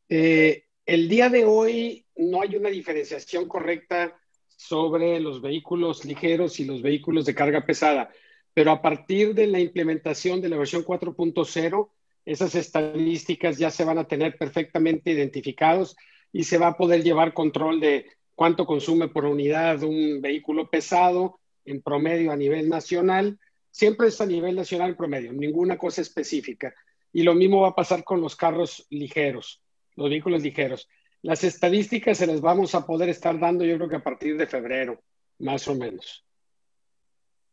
Eh, 0.10 0.66
el 0.86 1.10
día 1.10 1.30
de 1.30 1.46
hoy 1.46 2.06
no 2.16 2.42
hay 2.42 2.56
una 2.56 2.70
diferenciación 2.70 3.48
correcta 3.48 4.20
sobre 4.58 5.20
los 5.20 5.42
vehículos 5.42 6.06
ligeros 6.06 6.60
y 6.60 6.66
los 6.66 6.82
vehículos 6.82 7.26
de 7.26 7.36
carga 7.36 7.66
pesada, 7.66 8.12
pero 8.54 8.72
a 8.72 8.82
partir 8.82 9.34
de 9.34 9.48
la 9.48 9.60
implementación 9.60 10.42
de 10.42 10.50
la 10.50 10.58
versión 10.58 10.84
4.0, 10.84 11.90
esas 12.26 12.56
estadísticas 12.56 13.58
ya 13.58 13.70
se 13.70 13.84
van 13.84 13.98
a 13.98 14.08
tener 14.08 14.38
perfectamente 14.38 15.12
identificados 15.12 15.96
y 16.32 16.44
se 16.44 16.58
va 16.58 16.68
a 16.68 16.78
poder 16.78 17.04
llevar 17.04 17.34
control 17.34 17.80
de 17.80 18.08
cuánto 18.36 18.66
consume 18.66 19.08
por 19.08 19.26
unidad 19.26 19.82
un 19.84 20.22
vehículo 20.22 20.70
pesado 20.70 21.40
en 21.64 21.82
promedio 21.82 22.32
a 22.32 22.36
nivel 22.36 22.70
nacional. 22.70 23.40
Siempre 23.72 24.08
es 24.08 24.22
a 24.22 24.26
nivel 24.26 24.56
nacional 24.56 24.96
promedio, 24.96 25.34
ninguna 25.34 25.78
cosa 25.78 26.02
específica. 26.02 26.74
Y 27.12 27.24
lo 27.24 27.34
mismo 27.34 27.62
va 27.62 27.70
a 27.70 27.76
pasar 27.76 28.04
con 28.04 28.22
los 28.22 28.36
carros 28.36 28.86
ligeros, 28.90 29.62
los 29.96 30.10
vehículos 30.10 30.44
ligeros. 30.44 30.88
Las 31.22 31.44
estadísticas 31.44 32.18
se 32.18 32.28
las 32.28 32.42
vamos 32.42 32.76
a 32.76 32.86
poder 32.86 33.10
estar 33.10 33.40
dando 33.40 33.66
yo 33.66 33.78
creo 33.78 33.90
que 33.90 33.96
a 33.96 34.04
partir 34.04 34.38
de 34.38 34.46
febrero, 34.46 35.02
más 35.40 35.68
o 35.68 35.76
menos. 35.76 36.24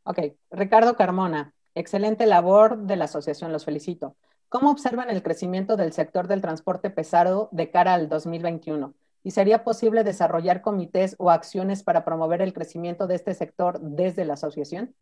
Ok, 0.04 0.18
Ricardo 0.50 0.96
Carmona, 0.96 1.54
excelente 1.74 2.26
labor 2.26 2.76
de 2.76 2.96
la 2.96 3.04
asociación, 3.04 3.52
los 3.52 3.64
felicito. 3.64 4.16
¿Cómo 4.48 4.70
observan 4.70 5.08
el 5.08 5.22
crecimiento 5.22 5.76
del 5.76 5.92
sector 5.92 6.28
del 6.28 6.42
transporte 6.42 6.90
pesado 6.90 7.48
de 7.52 7.70
cara 7.70 7.94
al 7.94 8.08
2021? 8.08 8.94
¿Y 9.24 9.30
sería 9.30 9.64
posible 9.64 10.04
desarrollar 10.04 10.62
comités 10.62 11.14
o 11.18 11.30
acciones 11.30 11.82
para 11.82 12.04
promover 12.04 12.42
el 12.42 12.52
crecimiento 12.52 13.06
de 13.06 13.14
este 13.14 13.34
sector 13.34 13.80
desde 13.80 14.24
la 14.24 14.34
asociación? 14.34 14.94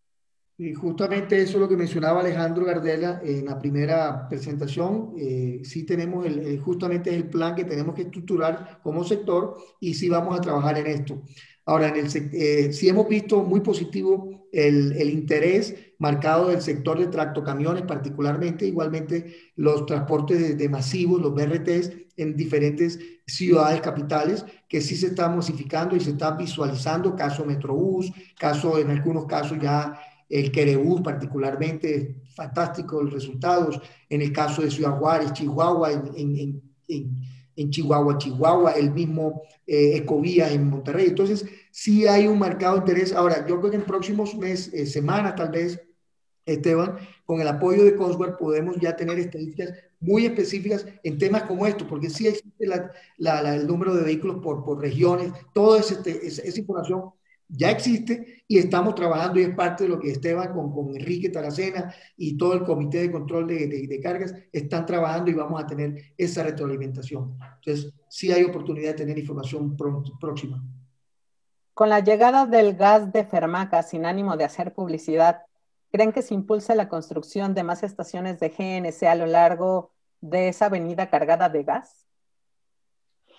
Y 0.58 0.74
justamente 0.74 1.40
eso 1.40 1.54
es 1.54 1.60
lo 1.60 1.68
que 1.70 1.76
mencionaba 1.76 2.20
Alejandro 2.20 2.66
Gardela 2.66 3.22
en 3.24 3.46
la 3.46 3.58
primera 3.58 4.28
presentación. 4.28 5.14
Eh, 5.18 5.62
sí 5.64 5.86
tenemos 5.86 6.26
el, 6.26 6.60
justamente 6.60 7.14
el 7.14 7.30
plan 7.30 7.54
que 7.54 7.64
tenemos 7.64 7.94
que 7.94 8.02
estructurar 8.02 8.78
como 8.82 9.02
sector 9.02 9.56
y 9.80 9.94
sí 9.94 10.10
vamos 10.10 10.38
a 10.38 10.42
trabajar 10.42 10.76
en 10.76 10.86
esto. 10.88 11.22
Ahora, 11.64 11.88
en 11.88 12.04
el, 12.04 12.10
eh, 12.34 12.72
sí 12.74 12.90
hemos 12.90 13.08
visto 13.08 13.42
muy 13.42 13.60
positivo 13.60 14.48
el, 14.52 14.92
el 14.98 15.08
interés 15.08 15.74
marcado 16.00 16.48
del 16.48 16.62
sector 16.62 16.98
de 16.98 17.06
tractocamiones, 17.06 17.84
particularmente, 17.84 18.66
igualmente 18.66 19.34
los 19.56 19.86
transportes 19.86 20.56
de, 20.56 20.68
masivos, 20.68 21.20
los 21.20 21.34
BRTs, 21.34 21.92
en 22.22 22.36
diferentes 22.36 22.98
ciudades 23.26 23.80
capitales, 23.80 24.44
que 24.68 24.80
sí 24.80 24.96
se 24.96 25.08
está 25.08 25.28
masificando 25.28 25.96
y 25.96 26.00
se 26.00 26.10
está 26.10 26.32
visualizando, 26.32 27.16
caso 27.16 27.44
Metrobús, 27.44 28.12
caso 28.38 28.78
en 28.78 28.90
algunos 28.90 29.26
casos 29.26 29.58
ya 29.60 29.98
el 30.28 30.52
Querebús 30.52 31.00
particularmente, 31.00 32.22
fantástico 32.34 33.02
los 33.02 33.12
resultados, 33.12 33.80
en 34.08 34.22
el 34.22 34.32
caso 34.32 34.62
de 34.62 34.70
Ciudad 34.70 34.98
Juárez, 34.98 35.32
Chihuahua, 35.32 35.92
en, 35.92 36.62
en, 37.56 37.70
Chihuahua, 37.70 38.16
Chihuahua, 38.16 38.72
el 38.72 38.92
mismo 38.92 39.42
eh, 39.66 39.96
Ecovía 39.96 40.50
en 40.50 40.70
Monterrey. 40.70 41.08
Entonces, 41.08 41.44
sí 41.70 42.06
hay 42.06 42.26
un 42.26 42.38
marcado 42.38 42.78
interés. 42.78 43.12
Ahora, 43.12 43.46
yo 43.46 43.58
creo 43.58 43.70
que 43.70 43.76
en 43.76 43.84
próximos 43.84 44.34
meses, 44.34 44.72
eh, 44.72 44.86
semanas 44.86 45.34
tal 45.36 45.50
vez, 45.50 45.78
Esteban, 46.46 46.96
con 47.26 47.40
el 47.40 47.48
apoyo 47.48 47.84
de 47.84 47.96
Cosworth 47.96 48.38
podemos 48.38 48.76
ya 48.80 48.96
tener 48.96 49.18
estadísticas 49.18 49.72
muy 50.00 50.26
específicas 50.26 50.86
en 51.02 51.18
temas 51.18 51.42
como 51.44 51.66
estos, 51.66 51.86
porque 51.86 52.10
sí 52.10 52.26
existe 52.26 52.66
el 53.18 53.66
número 53.66 53.94
de 53.94 54.02
vehículos 54.02 54.38
por, 54.42 54.64
por 54.64 54.80
regiones, 54.80 55.32
toda 55.52 55.80
este, 55.80 56.26
esa 56.26 56.58
información 56.58 57.12
ya 57.52 57.70
existe 57.70 58.44
y 58.46 58.58
estamos 58.58 58.94
trabajando 58.94 59.40
y 59.40 59.44
es 59.44 59.54
parte 59.54 59.84
de 59.84 59.90
lo 59.90 59.98
que 59.98 60.10
Esteban 60.10 60.52
con, 60.52 60.72
con 60.72 60.94
Enrique 60.94 61.30
Taracena 61.30 61.92
y 62.16 62.36
todo 62.36 62.54
el 62.54 62.64
comité 62.64 62.98
de 62.98 63.12
control 63.12 63.48
de, 63.48 63.66
de, 63.66 64.00
cargas 64.00 64.34
están 64.52 64.86
trabajando 64.86 65.30
y 65.30 65.34
vamos 65.34 65.62
a 65.62 65.66
tener 65.66 66.14
esa 66.16 66.44
retroalimentación. 66.44 67.36
Entonces, 67.56 67.92
sí 68.08 68.30
hay 68.30 68.44
oportunidad 68.44 68.90
de 68.90 68.98
tener 68.98 69.18
información 69.18 69.76
próxima. 69.76 70.62
Con 71.74 71.88
la 71.88 72.00
llegada 72.00 72.46
del 72.46 72.76
gas 72.76 73.12
de 73.12 73.24
Fermaca, 73.24 73.82
sin 73.82 74.04
ánimo 74.04 74.36
de 74.36 74.44
hacer 74.44 74.72
publicidad, 74.72 75.42
¿creen 75.90 76.12
que 76.12 76.22
se 76.22 76.34
impulsa 76.34 76.74
la 76.74 76.88
construcción 76.88 77.54
de 77.54 77.62
más 77.62 77.82
estaciones 77.82 78.40
de 78.40 78.48
GNC 78.48 79.02
a 79.04 79.14
lo 79.14 79.26
largo 79.26 79.92
de 80.20 80.48
esa 80.48 80.66
avenida 80.66 81.10
cargada 81.10 81.48
de 81.48 81.64
gas? 81.64 82.06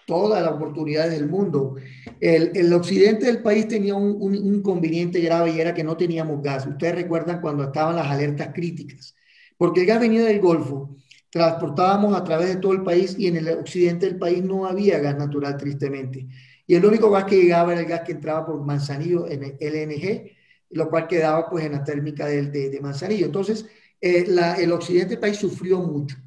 todas 0.05 0.43
las 0.43 0.51
oportunidades 0.51 1.11
del 1.13 1.29
mundo. 1.29 1.75
El, 2.19 2.51
el 2.53 2.73
occidente 2.73 3.27
del 3.27 3.41
país 3.41 3.67
tenía 3.67 3.95
un, 3.95 4.17
un, 4.19 4.35
inconveniente 4.35 5.21
grave 5.21 5.51
y 5.51 5.61
era 5.61 5.73
que 5.73 5.85
no 5.85 5.95
teníamos 5.95 6.41
gas. 6.43 6.67
Ustedes 6.67 6.95
recuerdan 6.95 7.39
cuando 7.39 7.63
estaban 7.63 7.95
las 7.95 8.07
alertas 8.07 8.49
críticas, 8.53 9.15
porque 9.57 9.81
el 9.81 9.87
gas 9.87 10.01
venía 10.01 10.25
del 10.25 10.41
Golfo, 10.41 10.97
transportábamos 11.29 12.13
a 12.13 12.23
través 12.23 12.49
de 12.49 12.57
todo 12.57 12.73
el 12.73 12.83
país 12.83 13.15
y 13.17 13.27
en 13.27 13.37
el 13.37 13.49
occidente 13.49 14.05
del 14.05 14.17
país 14.17 14.43
no 14.43 14.65
había 14.65 14.99
gas 14.99 15.17
natural, 15.17 15.55
tristemente. 15.55 16.27
Y 16.67 16.75
el 16.75 16.85
único 16.85 17.09
gas 17.09 17.23
que 17.25 17.41
llegaba 17.41 17.71
era 17.71 17.81
el 17.81 17.87
gas 17.87 18.01
que 18.01 18.11
entraba 18.11 18.45
por 18.45 18.61
Manzanillo 18.65 19.27
en 19.27 19.43
el 19.43 19.57
LNG, 19.59 20.40
lo 20.73 20.89
cual 20.89 21.07
quedaba 21.07 21.49
pues 21.49 21.65
en 21.65 21.73
la 21.73 21.83
térmica 21.83 22.25
de, 22.25 22.47
de, 22.47 22.69
de 22.69 22.79
Manzanillo. 22.79 23.25
Entonces, 23.25 23.65
eh, 24.01 24.25
el 24.57 24.71
occidente 24.71 25.11
del 25.11 25.19
país 25.19 25.37
sufrió 25.37 25.79
mucho. 25.79 26.17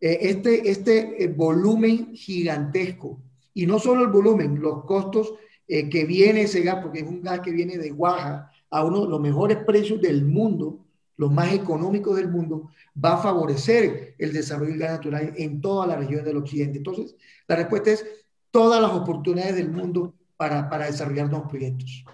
Eh, 0.00 0.18
este, 0.22 0.70
este 0.70 1.22
eh, 1.22 1.28
volumen 1.28 2.14
gigantesco, 2.14 3.20
y 3.52 3.66
no 3.66 3.78
solo 3.78 4.02
el 4.02 4.08
volumen, 4.08 4.60
los 4.60 4.84
costos 4.84 5.34
que 5.66 6.06
viene 6.06 6.42
ese 6.42 6.62
gas, 6.62 6.78
porque 6.82 7.00
es 7.00 7.06
un 7.06 7.20
gas 7.20 7.40
que 7.40 7.50
viene 7.50 7.76
de 7.76 7.90
Guaja 7.90 8.50
a 8.70 8.84
uno 8.84 9.02
de 9.02 9.08
los 9.08 9.20
mejores 9.20 9.58
precios 9.66 10.00
del 10.00 10.24
mundo, 10.24 10.86
los 11.18 11.30
más 11.30 11.52
económicos 11.52 12.16
del 12.16 12.28
mundo, 12.28 12.70
va 13.04 13.14
a 13.14 13.18
favorecer 13.18 14.14
el 14.16 14.32
desarrollo 14.32 14.70
del 14.70 14.78
gas 14.78 14.92
natural 14.92 15.34
en 15.36 15.60
toda 15.60 15.86
la 15.86 15.96
región 15.96 16.24
del 16.24 16.38
occidente. 16.38 16.78
Entonces, 16.78 17.16
la 17.46 17.56
respuesta 17.56 17.90
es 17.90 18.06
todas 18.50 18.80
las 18.80 18.92
oportunidades 18.92 19.56
del 19.56 19.70
mundo 19.70 20.14
para, 20.38 20.70
para 20.70 20.86
desarrollar 20.86 21.28
nuevos 21.28 21.50
proyectos. 21.50 22.04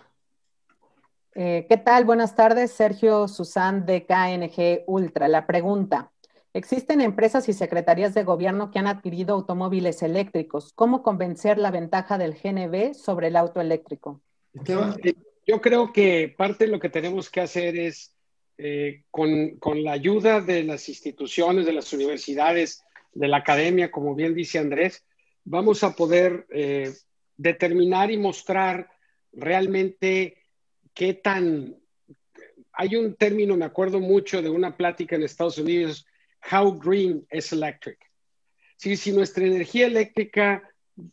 ¿Qué 1.35 1.83
tal? 1.85 2.05
Buenas 2.05 2.37
tardes, 2.37 2.71
Sergio 2.71 3.27
Susan 3.27 3.85
de 3.87 4.07
KNG 4.07 4.85
Ultra. 4.87 5.27
La 5.27 5.47
pregunta, 5.47 6.13
Existen 6.57 7.01
empresas 7.01 7.49
y 7.49 7.53
secretarías 7.53 8.15
de 8.15 8.23
gobierno 8.23 8.71
que 8.71 8.79
han 8.79 8.87
adquirido 8.87 9.35
automóviles 9.35 10.05
eléctricos. 10.05 10.73
¿Cómo 10.73 11.03
convencer 11.03 11.59
la 11.59 11.73
ventaja 11.73 12.17
del 12.17 12.35
GNB 12.35 12.95
sobre 12.95 13.27
el 13.27 13.35
auto 13.35 13.61
eléctrico? 13.61 14.21
Eh, 14.55 15.15
yo 15.45 15.61
creo 15.61 15.93
que 15.93 16.33
parte 16.39 16.67
de 16.67 16.71
lo 16.71 16.79
que 16.79 16.91
tenemos 16.91 17.29
que 17.29 17.41
hacer 17.41 17.77
es, 17.77 18.15
eh, 18.57 19.03
con, 19.11 19.59
la 19.83 19.91
ayuda 19.91 20.41
de 20.41 20.63
las 20.63 20.89
instituciones, 20.89 21.67
de 21.67 21.73
las 21.73 21.93
universidades, 21.93 22.85
de 23.13 23.27
la 23.27 23.39
academia, 23.39 23.91
como 23.91 24.15
bien 24.15 24.33
dice 24.33 24.61
Andrés, 24.61 25.05
vamos 25.43 25.83
a 25.83 25.97
poder 25.97 26.47
eh, 26.51 26.93
determinar 27.37 28.13
y 28.13 28.17
mostrar 28.17 28.91
realmente 29.33 30.44
qué 30.95 31.15
tan... 31.15 31.77
Hay 32.73 32.97
un 32.97 33.15
término, 33.15 33.57
me 33.57 33.65
acuerdo 33.65 34.01
mucho 34.01 34.43
de 34.43 34.51
una 34.51 34.77
plática 34.77 35.17
en 35.17 35.23
Estados 35.23 35.59
Unidos, 35.59 36.07
how 36.51 36.73
green 36.79 37.27
is 37.31 37.53
electric. 37.53 37.99
Si, 38.77 38.97
si 38.97 39.13
nuestra 39.13 39.45
energía 39.45 39.87
eléctrica 39.87 40.63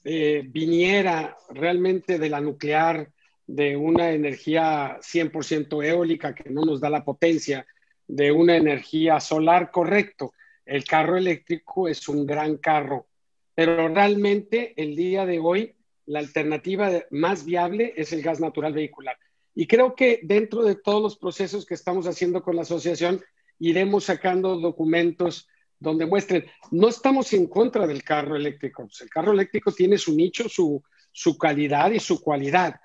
eh, 0.03 0.43
viniera 0.47 1.37
realmente 1.49 2.17
de 2.17 2.29
la 2.29 2.41
nuclear, 2.41 3.11
de 3.45 3.75
una 3.75 4.11
energía 4.11 4.97
100% 5.01 5.85
eólica 5.85 6.33
que 6.33 6.49
no 6.49 6.63
nos 6.63 6.79
da 6.79 6.89
la 6.89 7.03
potencia, 7.03 7.65
de 8.07 8.31
una 8.31 8.57
energía 8.57 9.19
solar, 9.19 9.71
correcto. 9.71 10.33
El 10.65 10.83
carro 10.83 11.17
eléctrico 11.17 11.87
es 11.87 12.07
un 12.07 12.25
gran 12.25 12.57
carro, 12.57 13.07
pero 13.55 13.87
realmente 13.87 14.73
el 14.75 14.95
día 14.95 15.25
de 15.25 15.39
hoy 15.39 15.75
la 16.05 16.19
alternativa 16.19 16.91
más 17.09 17.45
viable 17.45 17.93
es 17.95 18.11
el 18.13 18.21
gas 18.21 18.39
natural 18.39 18.73
vehicular. 18.73 19.17
Y 19.53 19.67
creo 19.67 19.95
que 19.95 20.19
dentro 20.23 20.63
de 20.63 20.75
todos 20.75 21.01
los 21.01 21.17
procesos 21.17 21.65
que 21.65 21.73
estamos 21.73 22.07
haciendo 22.07 22.41
con 22.41 22.55
la 22.55 22.61
asociación, 22.61 23.21
iremos 23.59 24.05
sacando 24.05 24.57
documentos 24.57 25.47
donde 25.79 26.05
muestren, 26.05 26.45
no 26.69 26.87
estamos 26.89 27.33
en 27.33 27.47
contra 27.47 27.87
del 27.87 28.03
carro 28.03 28.35
eléctrico, 28.35 28.87
el 29.01 29.09
carro 29.09 29.33
eléctrico 29.33 29.71
tiene 29.71 29.97
su 29.97 30.15
nicho, 30.15 30.47
su, 30.47 30.81
su 31.11 31.37
calidad 31.37 31.91
y 31.91 31.99
su 31.99 32.21
cualidad, 32.21 32.79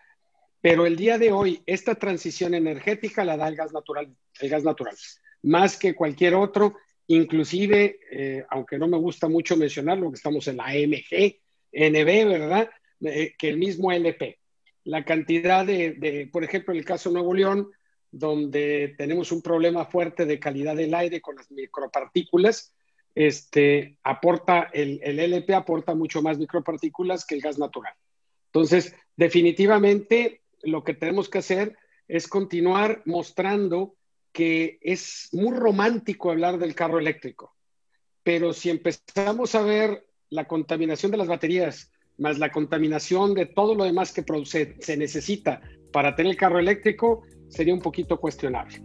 pero 0.61 0.87
el 0.87 0.97
día 0.97 1.19
de 1.19 1.31
hoy 1.31 1.63
esta 1.67 1.95
transición 1.95 2.55
energética 2.55 3.25
la 3.25 3.37
da 3.37 3.49
el 3.49 3.57
gas 3.57 3.73
natural, 3.73 4.17
el 4.41 4.49
gas 4.49 4.65
natural, 4.65 4.97
más 5.43 5.79
que 5.79 5.95
cualquier 5.95 6.35
otro, 6.35 6.75
inclusive, 7.07 8.01
eh, 8.11 8.45
aunque 8.51 8.79
no 8.79 8.89
me 8.89 8.97
gusta 8.97 9.29
mucho 9.29 9.57
mencionarlo, 9.57 10.11
que 10.11 10.17
estamos 10.17 10.49
en 10.49 10.57
la 10.57 10.65
AMG, 10.65 11.37
NB, 11.73 12.29
¿verdad? 12.29 12.71
Eh, 13.03 13.35
que 13.39 13.51
el 13.51 13.59
mismo 13.59 13.93
LP. 13.93 14.39
La 14.87 15.05
cantidad 15.05 15.67
de, 15.67 16.29
por 16.33 16.45
ejemplo, 16.45 16.73
en 16.73 16.79
el 16.79 16.85
caso 16.85 17.09
de 17.09 17.15
Nuevo 17.15 17.35
León, 17.35 17.73
donde 18.13 18.95
tenemos 18.97 19.33
un 19.33 19.43
problema 19.43 19.85
fuerte 19.85 20.27
de 20.27 20.39
calidad 20.39 20.77
del 20.77 20.95
aire 20.95 21.21
con 21.21 21.35
las 21.35 21.51
micropartículas, 21.51 22.73
este, 23.13 23.99
aporta, 24.05 24.71
el, 24.73 25.01
el 25.03 25.19
LP 25.19 25.55
aporta 25.55 25.97
mucho 25.97 26.23
más 26.23 26.39
micropartículas 26.39 27.27
que 27.27 27.35
el 27.35 27.41
gas 27.41 27.59
natural. 27.59 27.95
Entonces, 28.53 28.95
definitivamente 29.17 30.43
lo 30.63 30.85
que 30.85 30.95
tenemos 30.95 31.29
que 31.29 31.39
hacer 31.39 31.77
es 32.07 32.29
continuar 32.29 33.03
mostrando 33.07 33.97
que 34.31 34.79
es 34.83 35.31
muy 35.33 35.57
romántico 35.57 36.31
hablar 36.31 36.59
del 36.59 36.77
carro 36.77 37.01
eléctrico, 37.01 37.57
pero 38.23 38.53
si 38.53 38.71
empezamos 38.71 39.57
a 39.57 39.63
ver 39.63 40.07
la 40.31 40.47
contaminación 40.47 41.11
de 41.11 41.19
las 41.19 41.27
baterías, 41.27 41.91
más 42.19 42.39
la 42.39 42.51
contaminación 42.51 43.35
de 43.35 43.47
todo 43.47 43.75
lo 43.75 43.85
demás 43.85 44.13
que 44.13 44.23
produce, 44.23 44.77
se 44.81 44.97
necesita 44.97 45.61
para 45.93 46.15
tener 46.15 46.33
el 46.33 46.37
carro 46.37 46.59
eléctrico, 46.59 47.23
sería 47.49 47.75
un 47.75 47.81
poquito 47.81 48.19
cuestionable. 48.19 48.83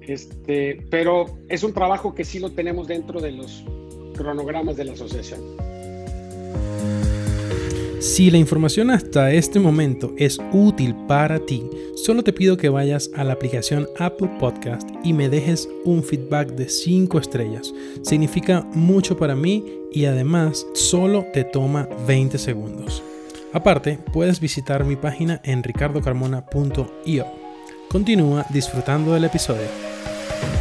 Este, 0.00 0.84
pero 0.90 1.26
es 1.48 1.62
un 1.62 1.72
trabajo 1.72 2.14
que 2.14 2.24
sí 2.24 2.38
lo 2.38 2.50
tenemos 2.50 2.88
dentro 2.88 3.20
de 3.20 3.32
los 3.32 3.64
cronogramas 4.14 4.76
de 4.76 4.84
la 4.84 4.92
asociación. 4.92 5.40
Si 8.02 8.32
la 8.32 8.38
información 8.38 8.90
hasta 8.90 9.30
este 9.30 9.60
momento 9.60 10.12
es 10.18 10.40
útil 10.52 10.96
para 11.06 11.38
ti, 11.38 11.70
solo 11.94 12.24
te 12.24 12.32
pido 12.32 12.56
que 12.56 12.68
vayas 12.68 13.08
a 13.14 13.22
la 13.22 13.34
aplicación 13.34 13.86
Apple 13.96 14.28
Podcast 14.40 14.90
y 15.04 15.12
me 15.12 15.28
dejes 15.28 15.68
un 15.84 16.02
feedback 16.02 16.48
de 16.48 16.68
5 16.68 17.20
estrellas. 17.20 17.72
Significa 18.02 18.66
mucho 18.74 19.16
para 19.16 19.36
mí 19.36 19.64
y 19.92 20.06
además 20.06 20.66
solo 20.74 21.26
te 21.32 21.44
toma 21.44 21.88
20 22.08 22.38
segundos. 22.38 23.04
Aparte, 23.52 24.00
puedes 24.12 24.40
visitar 24.40 24.84
mi 24.84 24.96
página 24.96 25.40
en 25.44 25.62
ricardocarmona.io. 25.62 27.26
Continúa 27.88 28.44
disfrutando 28.50 29.14
del 29.14 29.26
episodio. 29.26 29.68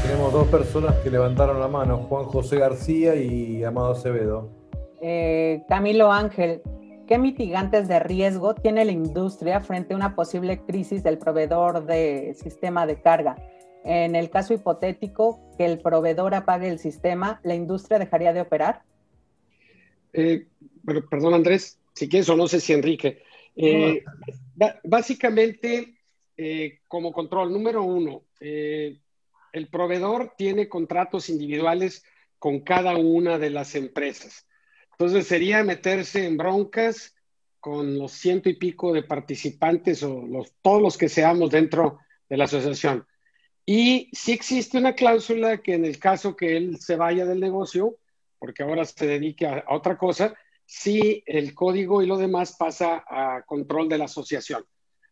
Tenemos 0.03 0.31
dos 0.31 0.47
personas 0.47 0.93
que 0.97 1.09
levantaron 1.09 1.59
la 1.59 1.67
mano, 1.67 2.05
Juan 2.07 2.25
José 2.25 2.57
García 2.57 3.15
y 3.15 3.63
Amado 3.63 3.93
Acevedo. 3.93 4.47
Eh, 5.01 5.63
Camilo 5.67 6.11
Ángel, 6.11 6.61
¿qué 7.11 7.17
mitigantes 7.17 7.89
de 7.89 7.99
riesgo 7.99 8.55
tiene 8.55 8.85
la 8.85 8.93
industria 8.93 9.59
frente 9.59 9.93
a 9.93 9.97
una 9.97 10.15
posible 10.15 10.61
crisis 10.61 11.03
del 11.03 11.17
proveedor 11.17 11.85
de 11.85 12.33
sistema 12.41 12.85
de 12.85 13.01
carga? 13.01 13.35
En 13.83 14.15
el 14.15 14.29
caso 14.29 14.53
hipotético 14.53 15.41
que 15.57 15.65
el 15.65 15.79
proveedor 15.79 16.33
apague 16.33 16.69
el 16.69 16.79
sistema, 16.79 17.41
¿la 17.43 17.53
industria 17.53 17.99
dejaría 17.99 18.31
de 18.31 18.39
operar? 18.39 18.83
Eh, 20.13 20.47
perdón, 21.09 21.33
Andrés, 21.33 21.81
si 21.93 22.07
quieres 22.07 22.29
o 22.29 22.37
no 22.37 22.47
sé 22.47 22.61
si 22.61 22.71
Enrique. 22.71 23.21
Eh, 23.57 24.05
básicamente, 24.85 25.95
eh, 26.37 26.79
como 26.87 27.11
control, 27.11 27.51
número 27.51 27.83
uno, 27.83 28.21
eh, 28.39 29.01
el 29.51 29.67
proveedor 29.67 30.35
tiene 30.37 30.69
contratos 30.69 31.27
individuales 31.27 32.05
con 32.39 32.61
cada 32.61 32.95
una 32.95 33.37
de 33.37 33.49
las 33.49 33.75
empresas. 33.75 34.47
Entonces 35.01 35.25
sería 35.25 35.63
meterse 35.63 36.27
en 36.27 36.37
broncas 36.37 37.15
con 37.59 37.97
los 37.97 38.11
ciento 38.11 38.49
y 38.49 38.53
pico 38.53 38.93
de 38.93 39.01
participantes 39.01 40.03
o 40.03 40.27
los, 40.27 40.53
todos 40.61 40.79
los 40.79 40.95
que 40.95 41.09
seamos 41.09 41.49
dentro 41.49 41.97
de 42.29 42.37
la 42.37 42.43
asociación. 42.43 43.07
Y 43.65 44.11
si 44.13 44.31
existe 44.31 44.77
una 44.77 44.93
cláusula 44.93 45.57
que 45.57 45.73
en 45.73 45.85
el 45.85 45.97
caso 45.97 46.35
que 46.35 46.55
él 46.55 46.77
se 46.77 46.97
vaya 46.97 47.25
del 47.25 47.39
negocio, 47.39 47.97
porque 48.37 48.61
ahora 48.61 48.85
se 48.85 49.07
dedique 49.07 49.47
a, 49.47 49.63
a 49.67 49.73
otra 49.73 49.97
cosa, 49.97 50.35
si 50.67 51.23
el 51.25 51.55
código 51.55 52.03
y 52.03 52.05
lo 52.05 52.17
demás 52.17 52.55
pasa 52.55 53.03
a 53.07 53.41
control 53.47 53.89
de 53.89 53.97
la 53.97 54.05
asociación. 54.05 54.63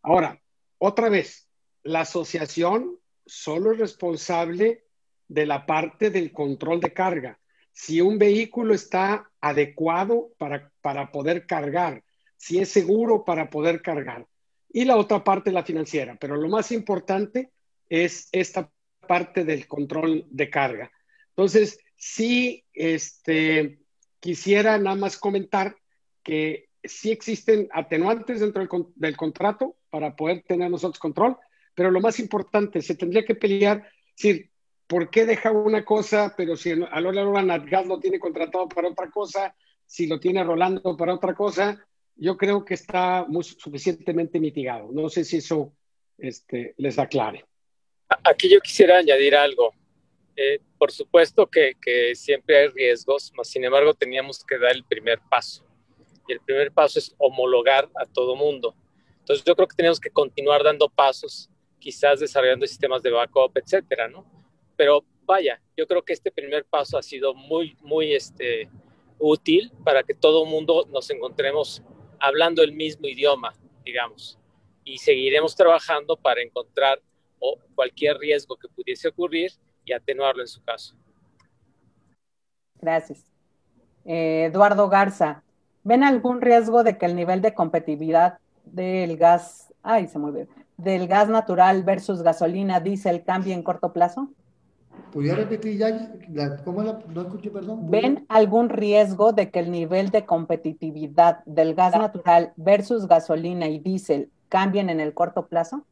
Ahora, 0.04 0.40
otra 0.78 1.10
vez, 1.10 1.50
la 1.82 2.02
asociación 2.02 3.00
solo 3.26 3.72
es 3.72 3.80
responsable 3.80 4.86
de 5.28 5.48
la 5.48 5.66
parte 5.66 6.12
del 6.12 6.32
control 6.32 6.80
de 6.80 6.94
carga. 6.94 7.40
Si 7.72 8.02
un 8.02 8.20
vehículo 8.20 8.76
está 8.76 9.29
adecuado 9.42 10.32
para, 10.38 10.72
para 10.82 11.12
poder 11.12 11.46
cargar, 11.46 12.04
si 12.38 12.60
es 12.60 12.70
seguro 12.70 13.26
para 13.26 13.50
poder 13.50 13.82
cargar. 13.82 14.28
Y 14.72 14.86
la 14.86 14.98
otra 14.98 15.24
parte, 15.24 15.52
la 15.52 15.64
financiera. 15.64 16.16
Pero 16.20 16.36
lo 16.36 16.48
más 16.48 16.72
importante 16.72 17.52
es 17.90 18.30
esta 18.32 18.72
parte 19.08 19.44
del 19.44 19.68
control 19.68 20.26
de 20.30 20.50
carga. 20.50 20.92
Entonces, 21.30 21.80
sí, 21.96 22.64
este, 22.74 23.80
quisiera 24.20 24.78
nada 24.78 24.96
más 24.96 25.18
comentar 25.18 25.76
que 26.24 26.70
sí 26.84 27.12
existen 27.12 27.68
atenuantes 27.72 28.40
dentro 28.40 28.62
del, 28.62 28.86
del, 28.96 29.18
contrato 29.18 29.76
para 29.90 30.16
poder 30.16 30.44
tener 30.48 30.70
nosotros 30.70 31.00
control, 31.00 31.38
pero 31.74 31.92
lo 31.92 32.00
más 32.00 32.20
importante, 32.20 32.82
se 32.82 32.96
tendría 32.96 33.26
que 33.26 33.36
pelear, 33.36 33.90
decir, 34.16 34.49
¿por 34.90 35.12
qué 35.12 35.26
deja 35.26 35.52
una 35.52 35.86
cosa, 35.86 36.34
pero 36.36 36.58
si 36.58 36.72
a 36.72 37.00
la 37.00 37.10
hora 37.10 37.44
Natgas 37.44 37.86
lo 37.86 38.00
tiene 38.00 38.20
contratado 38.20 38.68
para 38.68 38.90
otra 38.90 39.12
cosa, 39.12 39.56
si 39.86 40.08
lo 40.08 40.20
tiene 40.20 40.44
Rolando 40.44 40.98
para 40.98 41.14
otra 41.14 41.36
cosa? 41.36 41.86
Yo 42.16 42.36
creo 42.36 42.66
que 42.66 42.74
está 42.74 43.24
muy, 43.28 43.44
suficientemente 43.44 44.40
mitigado. 44.40 44.90
No 44.92 45.08
sé 45.08 45.24
si 45.24 45.38
eso 45.38 45.72
este, 46.18 46.74
les 46.78 46.98
aclare. 46.98 47.46
Aquí 48.24 48.50
yo 48.50 48.60
quisiera 48.62 48.98
añadir 48.98 49.36
algo. 49.36 49.74
Eh, 50.36 50.60
por 50.80 50.92
supuesto 50.92 51.46
que, 51.46 51.74
que, 51.80 52.16
siempre 52.16 52.58
hay 52.58 52.68
riesgos, 52.70 53.32
mas 53.38 53.48
sin 53.48 53.64
embargo 53.64 53.94
teníamos 53.94 54.44
que 54.44 54.58
dar 54.58 54.72
el 54.72 54.84
primer 54.86 55.20
paso. 55.30 55.64
Y 56.28 56.34
el 56.34 56.42
primer 56.42 56.72
paso 56.72 56.98
es 56.98 57.14
homologar 57.20 57.88
a 57.96 58.08
todo 58.08 58.36
mundo. 58.36 58.74
Entonces 59.20 59.46
yo 59.46 59.56
creo 59.56 59.68
que 59.68 59.76
tenemos 59.76 60.00
que 60.00 60.10
continuar 60.10 60.64
dando 60.64 60.90
pasos, 60.90 61.48
quizás 61.78 62.20
desarrollando 62.20 62.66
sistemas 62.66 63.04
de 63.04 63.12
backup, 63.12 63.56
etcétera, 63.56 64.08
¿no? 64.08 64.39
Pero 64.80 65.04
vaya, 65.26 65.62
yo 65.76 65.86
creo 65.86 66.02
que 66.04 66.14
este 66.14 66.32
primer 66.32 66.64
paso 66.64 66.98
ha 66.98 67.04
sido 67.04 67.34
muy, 67.34 67.76
muy 67.82 68.14
este, 68.14 68.70
útil 69.18 69.74
para 69.84 70.04
que 70.04 70.14
todo 70.14 70.46
mundo 70.46 70.88
nos 70.90 71.10
encontremos 71.10 71.84
hablando 72.18 72.64
el 72.64 72.72
mismo 72.72 73.06
idioma, 73.06 73.54
digamos. 73.84 74.40
Y 74.86 74.98
seguiremos 75.00 75.54
trabajando 75.54 76.16
para 76.16 76.42
encontrar 76.42 77.02
cualquier 77.76 78.20
riesgo 78.20 78.56
que 78.56 78.70
pudiese 78.70 79.10
ocurrir 79.10 79.52
y 79.84 79.92
atenuarlo 79.92 80.44
en 80.44 80.48
su 80.48 80.64
caso. 80.64 80.96
Gracias. 82.76 83.26
Eh, 84.06 84.46
Eduardo 84.46 84.88
Garza, 84.88 85.44
¿ven 85.84 86.06
algún 86.06 86.40
riesgo 86.40 86.86
de 86.86 86.98
que 86.98 87.06
el 87.06 87.18
nivel 87.18 87.42
de 87.42 87.54
competitividad 87.54 88.40
del 88.64 89.18
gas, 89.18 89.74
ay, 89.84 90.08
se 90.08 90.20
mueve, 90.20 90.48
del 90.78 91.06
gas 91.06 91.28
natural 91.28 91.84
versus 91.84 92.22
gasolina, 92.22 92.80
diésel 92.80 93.26
cambie 93.26 93.54
en 93.54 93.62
corto 93.62 93.92
plazo? 93.92 94.30
¿Podría 95.12 95.36
repetir 95.36 95.78
ya? 95.78 96.62
¿Cómo 96.64 96.84
la, 96.84 97.00
no 97.14 97.22
escuché, 97.22 97.50
perdón? 97.50 97.90
¿Ven 97.90 98.26
algún 98.30 98.70
riesgo 98.70 99.32
de 99.32 99.50
que 99.50 99.60
el 99.60 99.72
nivel 99.72 100.10
de 100.10 100.26
competitividad 100.26 101.44
del 101.46 101.74
gas 101.74 101.94
natural 101.94 102.54
versus 102.56 103.08
gasolina 103.08 103.68
y 103.68 103.80
diésel 103.80 104.30
cambien 104.50 104.90
en 104.90 105.00
el 105.00 105.14
corto 105.14 105.48
plazo? 105.48 105.86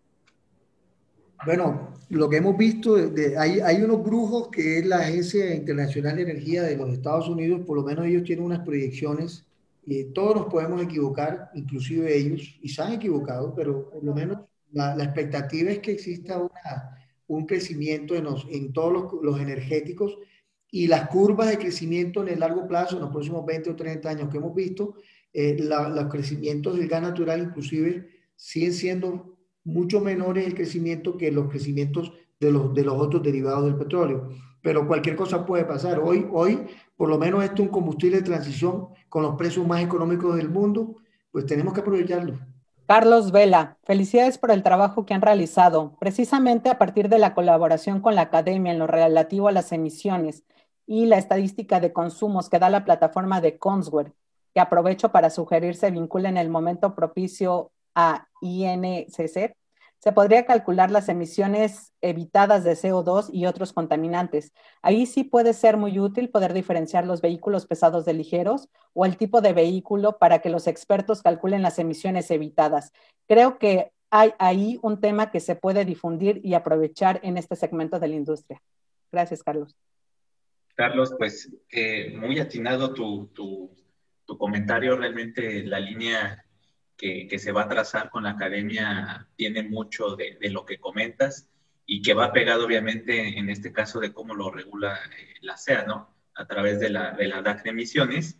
Bueno, 1.45 1.89
lo 2.09 2.29
que 2.29 2.37
hemos 2.37 2.57
visto, 2.57 2.95
de, 2.95 3.37
hay, 3.37 3.59
hay, 3.59 3.81
unos 3.83 4.03
brujos 4.03 4.49
que 4.49 4.79
es 4.79 4.85
la 4.85 4.97
Agencia 4.97 5.53
Internacional 5.53 6.15
de 6.15 6.23
Energía 6.23 6.63
de 6.63 6.75
los 6.75 6.89
Estados 6.89 7.29
Unidos, 7.29 7.61
por 7.65 7.77
lo 7.77 7.83
menos 7.83 8.05
ellos 8.05 8.23
tienen 8.23 8.45
unas 8.45 8.59
proyecciones, 8.59 9.45
y 9.85 10.03
todos 10.05 10.35
nos 10.35 10.45
podemos 10.47 10.81
equivocar, 10.81 11.51
inclusive 11.53 12.15
ellos, 12.15 12.57
y 12.61 12.69
se 12.69 12.81
han 12.81 12.93
equivocado, 12.93 13.53
pero 13.55 13.89
por 13.89 14.03
lo 14.03 14.13
menos 14.13 14.39
la, 14.71 14.95
la 14.95 15.03
expectativa 15.05 15.71
es 15.71 15.79
que 15.79 15.91
exista 15.91 16.39
una, 16.39 16.97
un 17.27 17.45
crecimiento 17.45 18.15
en, 18.15 18.25
los, 18.25 18.47
en 18.49 18.73
todos 18.73 18.93
los, 18.93 19.13
los, 19.21 19.39
energéticos 19.39 20.17
y 20.71 20.87
las 20.87 21.07
curvas 21.09 21.49
de 21.49 21.57
crecimiento 21.57 22.21
en 22.21 22.29
el 22.29 22.39
largo 22.39 22.67
plazo, 22.67 22.95
en 22.95 23.01
los 23.01 23.11
próximos 23.11 23.45
20 23.45 23.69
o 23.69 23.75
30 23.75 24.09
años 24.09 24.29
que 24.29 24.37
hemos 24.37 24.55
visto, 24.55 24.95
eh, 25.33 25.57
los 25.59 26.07
crecimientos 26.07 26.77
del 26.77 26.87
gas 26.87 27.01
natural 27.01 27.41
inclusive 27.41 28.07
siguen 28.35 28.73
siendo 28.73 29.37
mucho 29.63 29.99
menores 29.99 30.47
el 30.47 30.55
crecimiento 30.55 31.17
que 31.17 31.31
los 31.31 31.49
crecimientos 31.49 32.13
de 32.39 32.51
los, 32.51 32.73
de 32.73 32.83
los 32.83 32.95
otros 32.97 33.21
derivados 33.23 33.65
del 33.65 33.75
petróleo. 33.75 34.29
Pero 34.61 34.87
cualquier 34.87 35.15
cosa 35.15 35.45
puede 35.45 35.65
pasar. 35.65 35.99
Hoy, 35.99 36.25
hoy, 36.31 36.65
por 36.95 37.09
lo 37.09 37.17
menos 37.17 37.43
esto 37.43 37.61
es 37.61 37.67
un 37.67 37.73
combustible 37.73 38.17
de 38.17 38.23
transición 38.23 38.87
con 39.09 39.23
los 39.23 39.35
precios 39.35 39.67
más 39.67 39.83
económicos 39.83 40.35
del 40.35 40.49
mundo, 40.49 40.97
pues 41.31 41.45
tenemos 41.45 41.73
que 41.73 41.81
aprovecharlo. 41.81 42.39
Carlos 42.87 43.33
Vela, 43.33 43.77
felicidades 43.83 44.37
por 44.37 44.49
el 44.49 44.63
trabajo 44.63 45.05
que 45.05 45.13
han 45.13 45.21
realizado, 45.21 45.97
precisamente 45.99 46.69
a 46.69 46.77
partir 46.77 47.09
de 47.09 47.19
la 47.19 47.33
colaboración 47.33 47.99
con 47.99 48.15
la 48.15 48.21
academia 48.21 48.71
en 48.71 48.79
lo 48.79 48.87
relativo 48.87 49.49
a 49.49 49.51
las 49.51 49.73
emisiones 49.73 50.45
y 50.85 51.05
la 51.05 51.17
estadística 51.17 51.81
de 51.81 51.91
consumos 51.91 52.49
que 52.49 52.59
da 52.59 52.69
la 52.69 52.85
plataforma 52.85 53.41
de 53.41 53.57
Consware, 53.57 54.13
que 54.53 54.61
aprovecho 54.61 55.11
para 55.11 55.29
sugerir 55.29 55.75
se 55.75 55.91
vincula 55.91 56.29
en 56.29 56.37
el 56.37 56.49
momento 56.49 56.95
propicio 56.95 57.73
a 57.93 58.29
INCC, 58.39 59.53
se 59.99 60.11
podría 60.11 60.45
calcular 60.45 60.91
las 60.91 61.09
emisiones 61.09 61.93
evitadas 62.01 62.63
de 62.63 62.73
CO2 62.73 63.29
y 63.31 63.45
otros 63.45 63.73
contaminantes. 63.73 64.53
Ahí 64.81 65.05
sí 65.05 65.23
puede 65.23 65.53
ser 65.53 65.77
muy 65.77 65.99
útil 65.99 66.29
poder 66.29 66.53
diferenciar 66.53 67.05
los 67.05 67.21
vehículos 67.21 67.65
pesados 67.65 68.05
de 68.05 68.13
ligeros 68.13 68.69
o 68.93 69.05
el 69.05 69.17
tipo 69.17 69.41
de 69.41 69.53
vehículo 69.53 70.17
para 70.17 70.39
que 70.39 70.49
los 70.49 70.67
expertos 70.67 71.21
calculen 71.21 71.61
las 71.61 71.79
emisiones 71.79 72.29
evitadas. 72.31 72.91
Creo 73.27 73.57
que 73.57 73.91
hay 74.09 74.33
ahí 74.39 74.79
un 74.81 75.01
tema 75.01 75.31
que 75.31 75.39
se 75.39 75.55
puede 75.55 75.83
difundir 75.83 76.39
y 76.43 76.53
aprovechar 76.53 77.19
en 77.23 77.37
este 77.37 77.55
segmento 77.55 77.99
de 77.99 78.07
la 78.07 78.15
industria. 78.15 78.61
Gracias, 79.11 79.43
Carlos. 79.43 79.75
Carlos, 80.75 81.13
pues 81.17 81.51
eh, 81.71 82.15
muy 82.15 82.39
atinado 82.39 82.93
tu, 82.93 83.31
comentario. 84.37 84.95
Realmente 84.95 85.63
la 85.63 85.79
línea 85.79 86.45
que, 86.97 87.39
se 87.39 87.51
va 87.51 87.63
a 87.63 87.69
trazar 87.69 88.09
con 88.09 88.23
la 88.23 88.31
academia 88.31 89.27
tiene 89.35 89.63
mucho 89.63 90.15
de, 90.15 90.37
lo 90.49 90.65
que 90.65 90.79
comentas 90.79 91.47
y 91.85 92.01
que 92.01 92.13
va 92.13 92.33
pegado 92.33 92.65
obviamente 92.65 93.37
en 93.37 93.49
este 93.49 93.71
caso 93.71 93.99
de 93.99 94.11
cómo 94.13 94.33
lo 94.33 94.51
regula 94.51 94.95
eh, 94.95 95.35
la 95.41 95.55
CEA, 95.55 95.85
¿no? 95.85 96.13
A 96.33 96.45
través 96.45 96.79
de 96.79 96.89
la, 96.89 97.11
de 97.11 97.27
la 97.27 97.41
DAC 97.41 97.63
de 97.63 97.69
emisiones, 97.69 98.37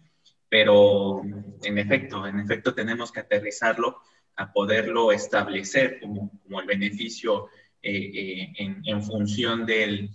pero 0.50 1.22
en 1.64 1.78
efecto, 1.78 2.28
en 2.28 2.40
efecto 2.40 2.74
tenemos 2.74 3.12
que 3.12 3.22
aterrizarlo 3.22 4.02
a 4.36 4.52
poderlo 4.52 5.12
establecer 5.12 6.00
como, 6.00 6.32
como 6.44 6.60
el 6.60 6.68
beneficio 6.68 7.48
eh, 7.82 8.52
eh, 8.58 8.76
en, 8.86 9.04
función 9.04 9.66
del, 9.66 10.12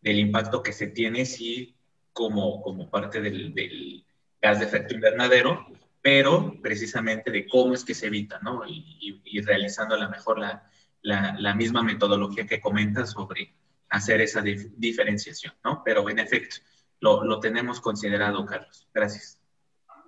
del, 0.00 0.18
impacto 0.18 0.62
que 0.62 0.72
se 0.72 0.88
tiene, 0.88 1.24
sí, 1.24 1.76
como, 2.12 2.60
como 2.62 2.90
parte 2.90 3.20
del 3.20 4.04
gas 4.40 4.58
de 4.58 4.66
efecto 4.66 4.94
invernadero, 4.94 5.66
pero 6.02 6.60
precisamente 6.60 7.30
de 7.30 7.46
cómo 7.46 7.74
es 7.74 7.84
que 7.84 7.94
se 7.94 8.08
evita, 8.08 8.40
¿no? 8.42 8.66
Y, 8.66 8.84
y, 9.00 9.38
y 9.38 9.40
realizando 9.40 9.94
a 9.94 9.98
lo 9.98 10.10
mejor 10.10 10.38
la, 10.40 10.68
la, 11.00 11.36
la, 11.38 11.54
misma 11.54 11.82
metodología 11.84 12.44
que 12.44 12.60
comentas 12.60 13.10
sobre 13.12 13.54
hacer 13.88 14.20
esa 14.20 14.42
dif 14.42 14.66
diferenciación, 14.76 15.54
¿no? 15.64 15.82
Pero 15.84 16.08
en 16.10 16.18
efecto, 16.18 16.56
lo, 17.00 17.24
lo, 17.24 17.38
tenemos 17.38 17.80
considerado, 17.80 18.44
Carlos. 18.44 18.88
Gracias. 18.92 19.38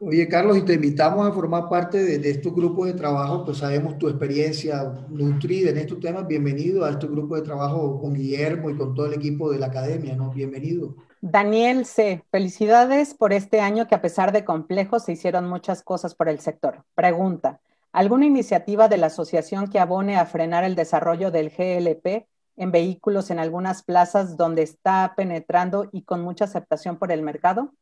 Oye, 0.00 0.26
Carlos, 0.28 0.58
y 0.58 0.62
te 0.62 0.74
invitamos 0.74 1.26
a 1.26 1.32
formar 1.32 1.68
parte 1.68 2.02
de, 2.02 2.18
de 2.18 2.30
estos 2.30 2.52
grupos 2.52 2.88
de 2.88 2.94
trabajo, 2.94 3.44
pues 3.44 3.58
sabemos 3.58 3.96
tu 3.96 4.08
experiencia 4.08 4.82
nutrida 5.08 5.70
en 5.70 5.78
estos 5.78 6.00
temas. 6.00 6.26
Bienvenido 6.26 6.84
a 6.84 6.90
este 6.90 7.06
grupo 7.06 7.36
de 7.36 7.42
trabajo 7.42 8.00
con 8.00 8.14
Guillermo 8.14 8.68
y 8.68 8.76
con 8.76 8.94
todo 8.94 9.06
el 9.06 9.14
equipo 9.14 9.52
de 9.52 9.60
la 9.60 9.66
academia, 9.66 10.16
¿no? 10.16 10.32
Bienvenido. 10.32 10.96
Daniel 11.26 11.86
C., 11.86 12.22
felicidades 12.30 13.14
por 13.14 13.32
este 13.32 13.62
año 13.62 13.88
que 13.88 13.94
a 13.94 14.02
pesar 14.02 14.30
de 14.30 14.44
complejos 14.44 15.04
se 15.04 15.12
hicieron 15.12 15.48
muchas 15.48 15.82
cosas 15.82 16.14
por 16.14 16.28
el 16.28 16.38
sector. 16.38 16.84
Pregunta, 16.94 17.62
¿alguna 17.92 18.26
iniciativa 18.26 18.88
de 18.88 18.98
la 18.98 19.06
asociación 19.06 19.70
que 19.70 19.78
abone 19.78 20.18
a 20.18 20.26
frenar 20.26 20.64
el 20.64 20.74
desarrollo 20.74 21.30
del 21.30 21.48
GLP 21.48 22.26
en 22.58 22.70
vehículos 22.70 23.30
en 23.30 23.38
algunas 23.38 23.82
plazas 23.82 24.36
donde 24.36 24.64
está 24.64 25.14
penetrando 25.16 25.88
y 25.92 26.02
con 26.02 26.20
mucha 26.20 26.44
aceptación 26.44 26.98
por 26.98 27.10
el 27.10 27.22
mercado? 27.22 27.72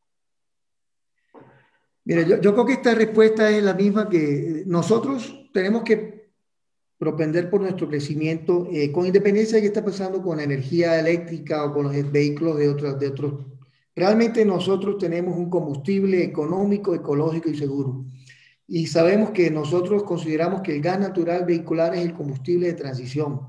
Mira, 2.04 2.22
yo, 2.22 2.40
yo 2.40 2.52
creo 2.52 2.64
que 2.64 2.74
esta 2.74 2.94
respuesta 2.94 3.50
es 3.50 3.60
la 3.60 3.74
misma 3.74 4.08
que 4.08 4.62
nosotros 4.66 5.50
tenemos 5.52 5.82
que 5.82 6.21
propender 7.02 7.50
por 7.50 7.60
nuestro 7.60 7.88
crecimiento, 7.88 8.68
eh, 8.70 8.92
con 8.92 9.04
independencia 9.04 9.56
de 9.56 9.62
qué 9.62 9.66
está 9.66 9.84
pasando 9.84 10.22
con 10.22 10.36
la 10.36 10.44
energía 10.44 11.00
eléctrica 11.00 11.64
o 11.64 11.72
con 11.72 11.82
los 11.82 12.12
vehículos 12.12 12.56
de 12.58 12.68
otros, 12.68 12.96
de 13.00 13.08
otros. 13.08 13.44
Realmente 13.96 14.44
nosotros 14.44 14.98
tenemos 14.98 15.36
un 15.36 15.50
combustible 15.50 16.22
económico, 16.22 16.94
ecológico 16.94 17.50
y 17.50 17.56
seguro. 17.56 18.04
Y 18.68 18.86
sabemos 18.86 19.32
que 19.32 19.50
nosotros 19.50 20.04
consideramos 20.04 20.60
que 20.62 20.76
el 20.76 20.80
gas 20.80 21.00
natural 21.00 21.44
vehicular 21.44 21.92
es 21.92 22.02
el 22.02 22.14
combustible 22.14 22.68
de 22.68 22.74
transición. 22.74 23.48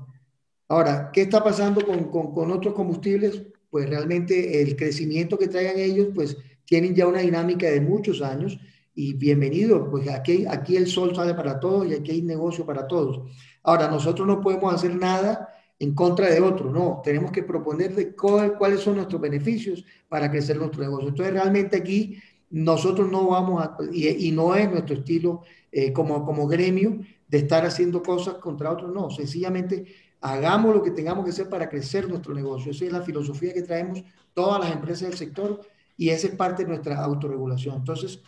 Ahora, 0.66 1.10
¿qué 1.12 1.22
está 1.22 1.44
pasando 1.44 1.86
con, 1.86 2.10
con, 2.10 2.34
con 2.34 2.50
otros 2.50 2.74
combustibles? 2.74 3.40
Pues 3.70 3.88
realmente 3.88 4.62
el 4.62 4.74
crecimiento 4.74 5.38
que 5.38 5.46
traigan 5.46 5.78
ellos, 5.78 6.08
pues 6.12 6.36
tienen 6.64 6.92
ya 6.96 7.06
una 7.06 7.20
dinámica 7.20 7.68
de 7.68 7.80
muchos 7.80 8.20
años 8.20 8.58
y 8.94 9.14
bienvenido, 9.14 9.90
pues 9.90 10.08
aquí, 10.08 10.46
aquí 10.46 10.76
el 10.76 10.86
sol 10.86 11.14
sale 11.14 11.34
para 11.34 11.58
todos 11.58 11.86
y 11.86 11.94
aquí 11.94 12.12
hay 12.12 12.22
negocio 12.22 12.64
para 12.64 12.86
todos. 12.86 13.20
Ahora, 13.62 13.88
nosotros 13.88 14.26
no 14.26 14.40
podemos 14.40 14.72
hacer 14.72 14.94
nada 14.94 15.48
en 15.80 15.94
contra 15.94 16.30
de 16.30 16.40
otros, 16.40 16.72
no, 16.72 17.00
tenemos 17.02 17.32
que 17.32 17.42
proponer 17.42 17.94
de 17.94 18.14
cuáles 18.14 18.80
son 18.80 18.96
nuestros 18.96 19.20
beneficios 19.20 19.84
para 20.08 20.30
crecer 20.30 20.56
nuestro 20.56 20.82
negocio. 20.82 21.08
Entonces, 21.08 21.34
realmente 21.34 21.76
aquí 21.76 22.18
nosotros 22.50 23.10
no 23.10 23.28
vamos 23.28 23.64
a, 23.64 23.76
y, 23.92 24.30
no 24.30 24.54
es 24.54 24.70
nuestro 24.70 24.94
estilo 24.94 25.42
eh, 25.72 25.92
como, 25.92 26.24
como 26.24 26.46
gremio 26.46 27.00
de 27.26 27.38
estar 27.38 27.66
haciendo 27.66 28.02
cosas 28.02 28.34
contra 28.34 28.70
otros, 28.70 28.92
no, 28.92 29.10
sencillamente 29.10 29.86
hagamos 30.20 30.74
lo 30.74 30.82
que 30.82 30.92
tengamos 30.92 31.24
que 31.24 31.32
hacer 31.32 31.48
para 31.48 31.68
crecer 31.68 32.08
nuestro 32.08 32.32
negocio. 32.32 32.70
Esa 32.70 32.84
es 32.84 32.92
la 32.92 33.02
filosofía 33.02 33.52
que 33.52 33.62
traemos 33.62 34.04
todas 34.32 34.60
las 34.60 34.72
empresas 34.72 35.08
del 35.08 35.18
sector 35.18 35.60
y 35.96 36.10
esa 36.10 36.28
es 36.28 36.34
parte 36.34 36.62
de 36.62 36.68
nuestra 36.68 37.02
autorregulación. 37.02 37.76
Entonces, 37.76 38.22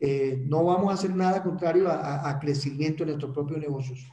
eh, 0.00 0.44
no 0.46 0.64
vamos 0.64 0.90
a 0.90 0.94
hacer 0.94 1.14
nada 1.14 1.42
contrario 1.42 1.88
a, 1.90 2.38
crecimiento 2.38 3.04
de 3.04 3.12
nuestros 3.12 3.32
propios 3.32 3.60
negocios. 3.60 4.06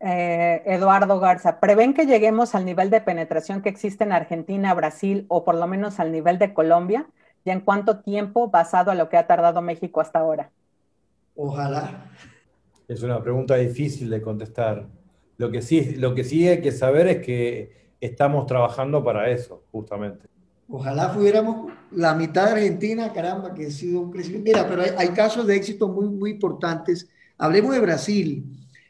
Eh, 0.00 0.62
Eduardo 0.66 1.18
Garza, 1.20 1.58
¿prevén 1.60 1.94
que 1.94 2.06
lleguemos 2.06 2.54
al 2.54 2.64
nivel 2.64 2.90
de 2.90 3.00
penetración 3.00 3.62
que 3.62 3.68
existe 3.68 4.04
en 4.04 4.12
Argentina, 4.12 4.74
Brasil 4.74 5.24
o 5.28 5.44
por 5.44 5.54
lo 5.54 5.66
menos 5.66 6.00
al 6.00 6.12
nivel 6.12 6.38
de 6.38 6.52
Colombia? 6.52 7.06
¿Y 7.44 7.50
en 7.50 7.60
cuánto 7.60 8.00
tiempo 8.00 8.48
basado 8.48 8.90
a 8.90 8.94
lo 8.94 9.08
que 9.08 9.16
ha 9.16 9.26
tardado 9.26 9.62
México 9.62 10.00
hasta 10.00 10.18
ahora? 10.18 10.50
Ojalá. 11.36 12.10
Es 12.88 13.02
una 13.02 13.22
pregunta 13.22 13.54
difícil 13.54 14.10
de 14.10 14.20
contestar. 14.20 14.86
Lo 15.38 15.50
que 15.50 15.62
sí, 15.62 15.94
lo 15.96 16.14
que 16.14 16.24
sí 16.24 16.48
hay 16.48 16.60
que 16.60 16.72
saber 16.72 17.06
es 17.06 17.24
que 17.24 17.94
estamos 18.00 18.46
trabajando 18.46 19.04
para 19.04 19.30
eso, 19.30 19.64
justamente. 19.70 20.28
Ojalá 20.68 21.10
fuéramos 21.10 21.72
la 21.92 22.14
mitad 22.14 22.46
de 22.46 22.52
Argentina, 22.52 23.12
caramba, 23.12 23.54
que 23.54 23.66
ha 23.66 23.70
sido 23.70 24.00
un 24.00 24.10
crecimiento. 24.10 24.46
Mira, 24.46 24.68
pero 24.68 24.82
hay, 24.98 25.08
casos 25.08 25.46
de 25.46 25.56
éxito 25.56 25.88
muy, 25.88 26.08
muy 26.08 26.30
importantes. 26.32 27.08
Hablemos 27.38 27.72
de 27.72 27.80
Brasil. 27.80 28.44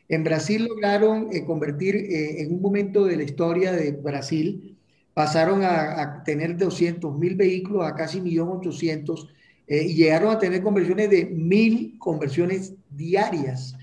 En 0.08 0.24
Brasil 0.24 0.66
lograron 0.68 1.28
eh, 1.32 1.44
convertir 1.44 1.96
eh, 1.96 2.42
en 2.42 2.54
un 2.54 2.62
momento 2.62 3.04
de 3.04 3.16
la 3.16 3.24
historia 3.24 3.72
de 3.72 3.92
Brasil, 3.92 4.76
pasaron 5.12 5.62
a, 5.64 6.22
tener 6.24 6.56
200 6.56 7.18
mil 7.18 7.34
vehículos 7.34 7.86
a 7.86 7.94
casi 7.94 8.20
1.800.000 8.20 9.30
eh, 9.66 9.84
y 9.84 9.94
llegaron 9.94 10.30
a 10.30 10.38
tener 10.38 10.62
conversiones 10.62 11.10
de 11.10 11.26
mil 11.26 11.96
conversiones 11.98 12.74
diarias, 12.90 13.74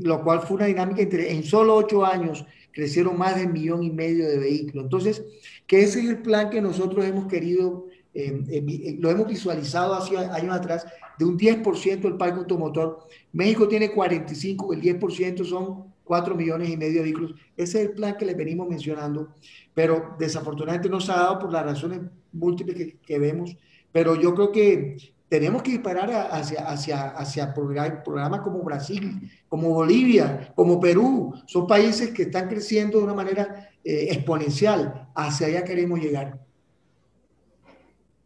lo 0.00 0.22
cual 0.22 0.40
fue 0.40 0.56
una 0.58 0.66
dinámica 0.66 1.02
entre, 1.02 1.32
en 1.32 1.42
solo 1.42 1.74
ocho 1.74 2.04
años 2.04 2.46
crecieron 2.76 3.16
más 3.16 3.36
de 3.36 3.46
un 3.46 3.54
millón 3.54 3.82
y 3.82 3.90
medio 3.90 4.28
de 4.28 4.38
vehículos. 4.38 4.84
Entonces, 4.84 5.24
que 5.66 5.80
ese 5.80 6.00
es 6.00 6.10
el 6.10 6.18
plan 6.18 6.50
que 6.50 6.60
nosotros 6.60 7.06
hemos 7.06 7.26
querido, 7.26 7.86
eh, 8.12 8.44
eh, 8.50 8.96
lo 9.00 9.10
hemos 9.10 9.26
visualizado 9.26 9.94
hace 9.94 10.14
años 10.18 10.54
atrás, 10.54 10.86
de 11.18 11.24
un 11.24 11.38
10% 11.38 12.02
del 12.02 12.18
parque 12.18 12.40
automotor. 12.40 13.08
México 13.32 13.66
tiene 13.66 13.90
45, 13.90 14.74
el 14.74 14.82
10% 14.82 15.42
son 15.46 15.94
4 16.04 16.34
millones 16.34 16.68
y 16.68 16.76
medio 16.76 16.96
de 16.98 17.04
vehículos. 17.04 17.34
Ese 17.56 17.80
es 17.80 17.88
el 17.88 17.94
plan 17.94 18.14
que 18.18 18.26
les 18.26 18.36
venimos 18.36 18.68
mencionando, 18.68 19.30
pero 19.72 20.14
desafortunadamente 20.18 20.90
no 20.90 21.00
se 21.00 21.12
ha 21.12 21.16
dado 21.16 21.38
por 21.38 21.50
las 21.50 21.64
razones 21.64 22.00
múltiples 22.30 22.76
que, 22.76 22.98
que 22.98 23.18
vemos. 23.18 23.56
Pero 23.90 24.20
yo 24.20 24.34
creo 24.34 24.52
que 24.52 24.98
tenemos 25.28 25.62
que 25.62 25.72
disparar 25.72 26.10
hacia, 26.30 26.68
hacia, 26.68 27.08
hacia 27.10 27.52
programas 27.52 28.40
como 28.40 28.62
Brasil, 28.62 29.30
como 29.48 29.70
Bolivia, 29.70 30.52
como 30.54 30.78
Perú. 30.78 31.34
Son 31.46 31.66
países 31.66 32.10
que 32.10 32.22
están 32.22 32.48
creciendo 32.48 32.98
de 32.98 33.04
una 33.04 33.14
manera 33.14 33.70
eh, 33.84 34.08
exponencial. 34.10 35.08
Hacia 35.14 35.48
allá 35.48 35.64
queremos 35.64 35.98
llegar. 35.98 36.38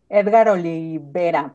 Edgar 0.09 0.49
Olivera, 0.49 1.55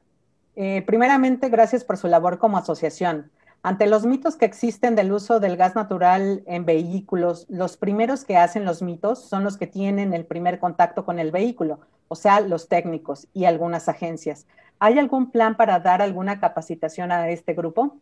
eh, 0.55 0.81
primeramente, 0.87 1.49
gracias 1.49 1.83
por 1.83 1.97
su 1.97 2.07
labor 2.07 2.39
como 2.39 2.57
asociación. 2.57 3.29
Ante 3.61 3.87
los 3.87 4.05
mitos 4.05 4.35
que 4.35 4.45
existen 4.45 4.95
del 4.95 5.11
uso 5.11 5.39
del 5.39 5.57
gas 5.57 5.75
natural 5.75 6.43
en 6.45 6.65
vehículos, 6.65 7.45
los 7.49 7.77
primeros 7.77 8.23
que 8.23 8.37
hacen 8.37 8.63
los 8.63 8.81
mitos 8.81 9.27
son 9.27 9.43
los 9.43 9.57
que 9.57 9.67
tienen 9.67 10.13
el 10.13 10.25
primer 10.25 10.59
contacto 10.59 11.03
con 11.03 11.19
el 11.19 11.31
vehículo, 11.31 11.79
o 12.07 12.15
sea, 12.15 12.39
los 12.41 12.69
técnicos 12.69 13.27
y 13.33 13.45
algunas 13.45 13.89
agencias. 13.89 14.45
¿Hay 14.79 14.99
algún 14.99 15.31
plan 15.31 15.55
para 15.57 15.79
dar 15.79 16.01
alguna 16.01 16.39
capacitación 16.39 17.11
a 17.11 17.29
este 17.29 17.53
grupo? 17.53 17.99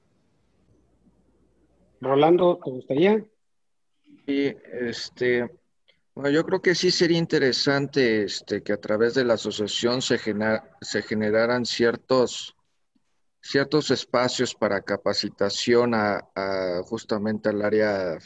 Rolando, 2.02 2.60
¿te 2.64 2.72
gustaría? 2.72 3.26
Sí, 4.26 4.54
este, 4.74 5.50
bueno, 6.16 6.30
yo 6.30 6.46
creo 6.46 6.62
que 6.62 6.76
sí 6.76 6.92
sería 6.92 7.18
interesante 7.18 8.24
este, 8.24 8.62
que 8.62 8.74
a 8.74 8.78
través 8.78 9.16
de 9.16 9.26
la 9.26 9.34
asociación 9.34 10.02
se, 10.02 10.20
se 10.82 11.02
generaran 11.02 11.66
ciertos, 11.66 12.56
ciertos 13.42 13.90
espacios 13.90 14.54
para 14.54 14.82
capacitación 14.82 15.94
a, 15.96 16.30
justamente 16.86 17.50
al 17.50 17.64
área, 17.64 18.18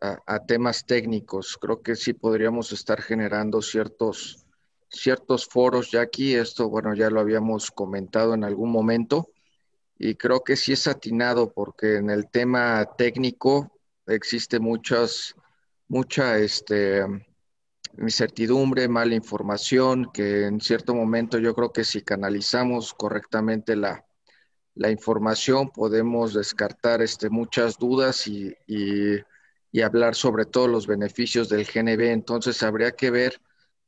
a, 0.00 0.38
temas 0.46 0.86
técnicos. 0.86 1.58
Creo 1.60 1.82
que 1.82 1.94
sí 1.94 2.14
podríamos 2.14 2.72
estar 2.72 3.02
generando 3.02 3.60
ciertos 3.60 4.46
ciertos 4.90 5.46
foros 5.46 5.90
ya 5.90 6.02
aquí, 6.02 6.34
esto 6.34 6.68
bueno, 6.68 6.94
ya 6.94 7.10
lo 7.10 7.20
habíamos 7.20 7.70
comentado 7.70 8.34
en 8.34 8.44
algún 8.44 8.70
momento 8.70 9.30
y 9.98 10.14
creo 10.14 10.42
que 10.42 10.56
sí 10.56 10.72
es 10.72 10.86
atinado 10.86 11.52
porque 11.52 11.96
en 11.96 12.10
el 12.10 12.28
tema 12.30 12.86
técnico 12.96 13.70
existe 14.06 14.58
muchas, 14.58 15.34
mucha 15.88 16.38
este, 16.38 17.04
incertidumbre, 17.98 18.88
mala 18.88 19.14
información, 19.14 20.10
que 20.12 20.46
en 20.46 20.60
cierto 20.60 20.94
momento 20.94 21.38
yo 21.38 21.54
creo 21.54 21.72
que 21.72 21.84
si 21.84 22.02
canalizamos 22.02 22.94
correctamente 22.94 23.76
la, 23.76 24.04
la 24.74 24.90
información 24.90 25.70
podemos 25.70 26.34
descartar 26.34 27.02
este, 27.02 27.28
muchas 27.28 27.78
dudas 27.78 28.26
y, 28.26 28.54
y, 28.66 29.18
y 29.70 29.80
hablar 29.82 30.14
sobre 30.14 30.46
todos 30.46 30.68
los 30.68 30.86
beneficios 30.86 31.48
del 31.48 31.66
GNB. 31.66 32.00
Entonces 32.10 32.62
habría 32.62 32.92
que 32.92 33.10
ver 33.10 33.40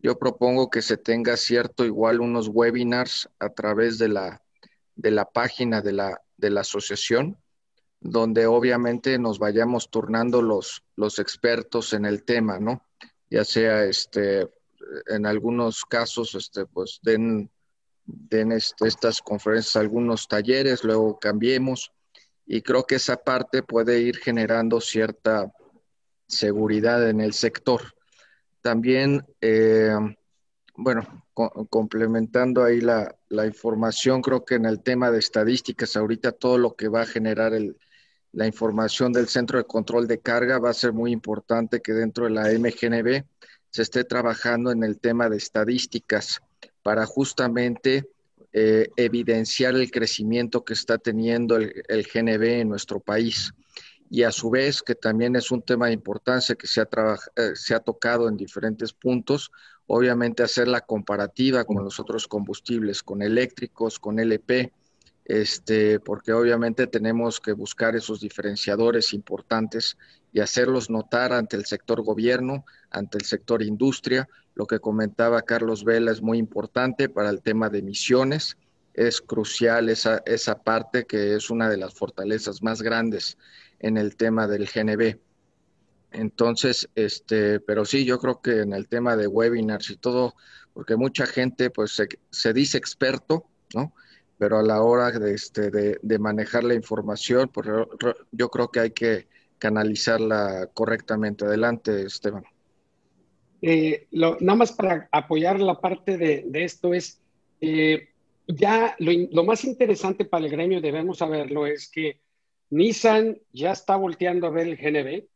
yo 0.03 0.19
propongo 0.19 0.69
que 0.69 0.83
se 0.83 0.97
tenga 0.97 1.37
cierto 1.37 1.85
igual 1.85 2.21
unos 2.21 2.49
webinars 2.49 3.29
a 3.39 3.51
través 3.51 3.99
de 3.99 4.09
la, 4.09 4.43
de 4.97 5.13
la 5.13 5.25
página 5.25 5.81
de 5.81 5.93
la, 5.93 6.21
de 6.37 6.51
la 6.51 6.63
asociación, 6.63 7.39
donde 8.01 8.47
obviamente 8.47 9.17
nos 9.19 9.39
vayamos 9.39 9.91
turnando 9.91 10.43
los, 10.43 10.83
los 10.97 11.21
expertos 11.21 11.93
en 11.93 12.05
el 12.05 12.25
tema, 12.25 12.59
¿no? 12.59 12.85
Ya 13.31 13.45
sea 13.45 13.85
este, 13.85 14.49
en 15.07 15.25
algunos 15.25 15.85
casos, 15.85 16.35
este, 16.35 16.67
pues 16.67 16.99
den, 17.03 17.49
den 18.05 18.51
este, 18.51 18.89
estas 18.89 19.23
conferencias 19.23 19.77
algunos 19.77 20.27
talleres, 20.27 20.83
luego 20.83 21.19
cambiemos. 21.21 21.93
Y 22.45 22.63
creo 22.63 22.85
que 22.85 22.97
esa 22.97 23.17
parte 23.17 23.63
puede 23.63 24.01
ir 24.01 24.19
generando 24.19 24.81
cierta 24.81 25.53
seguridad 26.27 27.09
en 27.09 27.21
el 27.21 27.35
sector. 27.35 27.95
También, 28.63 29.25
eh, 29.41 29.95
bueno, 30.77 31.25
complementando 31.69 32.63
ahí 32.63 32.81
la, 32.81 33.15
información, 33.45 34.23
creo 34.23 34.45
que 34.45 34.55
en 34.55 34.67
el 34.67 34.83
tema 34.83 35.11
de 35.11 35.19
estadísticas, 35.19 35.97
ahorita 35.97 36.33
todo 36.33 36.59
lo 36.59 36.77
que 36.77 36.89
va 36.89 37.03
a 37.03 37.07
generar 37.07 37.53
la 38.33 38.47
información 38.47 39.13
del 39.13 39.27
centro 39.27 39.59
de 39.59 39.65
control 39.65 40.07
de 40.07 40.21
carga 40.21 40.59
va 40.59 40.71
a 40.71 40.75
ser 40.75 40.93
muy 40.93 41.11
importante 41.11 41.81
que 41.81 41.93
dentro 41.93 42.25
de 42.25 42.31
la 42.31 42.53
MGNB 42.53 43.25
se 43.71 43.83
esté 43.83 44.05
trabajando 44.05 44.71
en 44.71 44.85
el 44.85 44.99
tema 45.01 45.29
de 45.29 45.39
estadísticas 45.39 46.41
para 46.83 47.05
justamente 47.05 48.09
eh, 48.53 48.89
evidenciar 48.97 49.75
el 49.75 49.91
crecimiento 49.91 50.65
que 50.65 50.75
está 50.75 50.99
teniendo 50.99 51.57
el, 51.57 51.83
el 51.89 52.07
GNB 52.07 52.61
en 52.61 52.69
nuestro 52.69 53.01
país 53.01 53.53
y 54.13 54.25
a 54.25 54.31
su 54.31 54.51
vez 54.51 54.83
que 54.83 54.95
también 54.95 55.37
es 55.37 55.51
un 55.51 55.63
tema 55.63 55.87
de 55.87 55.95
importancia 55.95 56.55
que 56.55 56.67
se 56.67 56.83
ha, 56.83 56.89
eh, 57.35 57.53
se 57.55 57.75
ha 57.75 57.81
tocado 57.81 58.29
en 58.29 58.37
diferentes 58.37 58.93
puntos, 58.93 59.51
obviamente 59.87 60.43
hacer 60.43 60.69
la 60.69 60.83
comparativa 60.83 61.65
con 61.65 61.83
los 61.83 61.99
otros 61.99 62.29
combustibles, 62.29 63.03
con 63.03 63.23
eléctricos, 63.23 63.99
con 63.99 64.19
LP, 64.19 64.71
este, 65.25 65.99
porque 65.99 66.35
obviamente 66.35 66.87
tenemos 66.89 67.41
que 67.41 67.53
buscar 67.53 67.97
esos 67.97 68.21
diferenciadores 68.21 69.15
importantes 69.15 69.97
y 70.31 70.41
hacerlos 70.41 70.91
notar 70.91 71.33
ante 71.33 71.57
el 71.57 71.65
sector 71.65 72.03
gobierno, 72.03 72.67
ante 72.91 73.17
el 73.17 73.25
sector 73.25 73.63
industria. 73.63 74.29
Lo 74.55 74.67
que 74.67 74.79
comentaba 74.79 75.41
Carlos 75.41 75.85
Vela 75.85 76.13
es 76.13 76.21
muy 76.21 76.37
importante 76.37 77.09
para 77.09 77.31
el 77.31 77.41
tema 77.41 77.71
de 77.71 77.79
emisiones. 77.79 78.59
Es 78.93 79.23
crucial 79.23 79.89
esa, 79.89 80.23
esa 80.27 80.63
parte 80.63 81.07
que 81.07 81.35
es 81.35 81.49
una 81.49 81.71
de 81.71 81.79
las 81.79 81.95
fortalezas 81.95 82.63
más 82.63 82.83
grandes 82.83 83.39
en 83.83 83.99
el 83.99 84.17
tema 84.17 84.47
del 84.47 84.67
GNB. 84.67 85.19
Entonces, 86.13 86.89
este, 86.95 87.61
pero 87.61 87.85
sí, 87.85 88.05
yo 88.05 88.19
creo 88.19 88.41
que 88.41 88.61
en 88.61 88.73
el 88.73 88.89
tema 88.89 89.17
de 89.17 89.27
webinars 89.27 89.91
y 89.91 89.97
todo, 89.97 90.35
porque 90.73 90.97
mucha 90.97 91.27
gente 91.27 91.71
pues 91.71 92.01
se, 92.31 92.53
dice 92.53 92.79
experto, 92.79 93.47
¿no? 93.75 93.93
Pero 94.39 94.59
a 94.59 94.63
la 94.63 94.83
hora 94.83 95.11
de, 95.11 95.35
este, 95.35 95.71
de, 95.71 96.19
manejar 96.19 96.65
la 96.65 96.75
información, 96.75 97.49
pues 97.53 97.69
yo 98.33 98.49
creo 98.49 98.69
que 98.71 98.81
hay 98.81 98.91
que 98.91 99.29
canalizarla 99.59 100.69
correctamente. 100.75 101.45
Adelante, 101.45 102.03
Esteban. 102.03 102.45
Eh, 103.63 104.09
nada 104.11 104.57
más 104.57 104.73
para 104.73 105.09
apoyar 105.13 105.61
la 105.61 105.81
parte 105.81 106.19
de, 106.19 106.51
esto 106.53 106.93
es, 106.93 107.21
eh, 107.61 108.09
ya 108.49 108.97
lo, 108.99 109.45
más 109.45 109.65
interesante 109.65 110.25
para 110.25 110.45
el 110.45 110.51
gremio, 110.51 110.81
debemos 110.81 111.19
saberlo, 111.19 111.65
es 111.65 111.89
que 111.89 112.19
Nissan 112.73 113.39
ya 113.53 113.73
está 113.73 113.97
volteando 113.97 114.47
a 114.47 114.51
ver 114.51 114.67
el 114.67 114.79
GNB, 114.79 115.29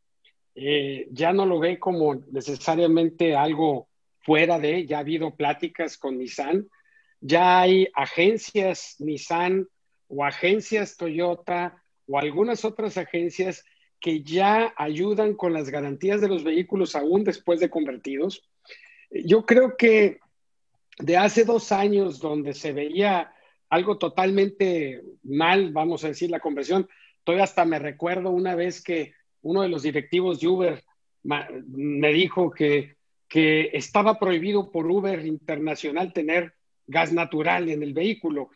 eh, 0.54 1.06
ya 1.10 1.34
no 1.34 1.44
lo 1.44 1.58
ve 1.58 1.78
como 1.78 2.14
necesariamente 2.14 3.36
algo 3.36 3.88
fuera 4.20 4.58
de, 4.58 4.86
ya 4.86 4.96
ha 4.96 5.00
habido 5.00 5.36
pláticas 5.36 5.98
con 5.98 6.16
Nissan, 6.16 6.66
ya 7.20 7.60
hay 7.60 7.88
agencias 7.94 8.96
Nissan 9.00 9.68
o 10.08 10.24
agencias 10.24 10.96
Toyota 10.96 11.82
o 12.08 12.18
algunas 12.18 12.64
otras 12.64 12.96
agencias 12.96 13.66
que 14.00 14.22
ya 14.22 14.72
ayudan 14.74 15.34
con 15.34 15.52
las 15.52 15.68
garantías 15.68 16.22
de 16.22 16.28
los 16.28 16.42
vehículos 16.42 16.96
aún 16.96 17.22
después 17.22 17.60
de 17.60 17.68
convertidos. 17.68 18.48
Yo 19.10 19.44
creo 19.44 19.76
que 19.76 20.20
de 20.98 21.18
hace 21.18 21.44
dos 21.44 21.70
años 21.70 22.18
donde 22.18 22.54
se 22.54 22.72
veía 22.72 23.30
algo 23.68 23.98
totalmente 23.98 25.02
mal, 25.22 25.70
vamos 25.72 26.02
a 26.02 26.08
decir, 26.08 26.30
la 26.30 26.40
conversión, 26.40 26.88
todavía 27.26 27.44
hasta 27.44 27.64
me 27.64 27.80
recuerdo 27.80 28.30
una 28.30 28.54
vez 28.54 28.80
que 28.80 29.14
uno 29.42 29.62
de 29.62 29.68
los 29.68 29.82
directivos 29.82 30.38
de 30.38 30.46
Uber 30.46 30.84
me 31.24 32.12
dijo 32.12 32.52
que, 32.52 32.94
que 33.28 33.70
estaba 33.72 34.20
prohibido 34.20 34.70
por 34.70 34.88
Uber 34.88 35.26
Internacional 35.26 36.12
tener 36.12 36.54
gas 36.86 37.12
natural 37.12 37.68
en 37.68 37.82
el 37.82 37.94
vehículo. 37.94 38.50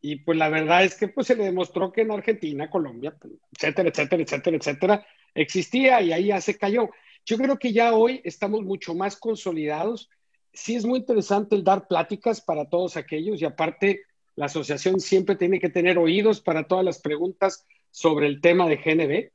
Y 0.00 0.16
pues 0.16 0.38
la 0.38 0.48
verdad 0.48 0.84
es 0.84 0.96
que 0.96 1.08
pues 1.08 1.26
se 1.26 1.36
le 1.36 1.44
demostró 1.44 1.92
que 1.92 2.00
en 2.00 2.12
Argentina, 2.12 2.70
Colombia, 2.70 3.14
etcétera, 3.52 3.90
etcétera, 3.90 4.22
etcétera, 4.22 4.56
etcétera, 4.56 5.06
existía 5.34 6.00
y 6.00 6.12
ahí 6.12 6.26
ya 6.28 6.40
se 6.40 6.56
cayó. 6.56 6.88
Yo 7.26 7.36
creo 7.36 7.58
que 7.58 7.74
ya 7.74 7.92
hoy 7.92 8.22
estamos 8.24 8.62
mucho 8.62 8.94
más 8.94 9.16
consolidados. 9.16 10.08
Sí 10.50 10.76
es 10.76 10.86
muy 10.86 11.00
interesante 11.00 11.56
el 11.56 11.64
dar 11.64 11.86
pláticas 11.88 12.40
para 12.40 12.70
todos 12.70 12.96
aquellos 12.96 13.42
y 13.42 13.44
aparte 13.44 14.00
la 14.34 14.46
asociación 14.46 14.98
siempre 14.98 15.36
tiene 15.36 15.60
que 15.60 15.68
tener 15.68 15.98
oídos 15.98 16.40
para 16.40 16.66
todas 16.66 16.86
las 16.86 17.00
preguntas 17.00 17.66
sobre 17.94 18.26
el 18.26 18.40
tema 18.40 18.68
de 18.68 18.76
GNB. 18.76 19.30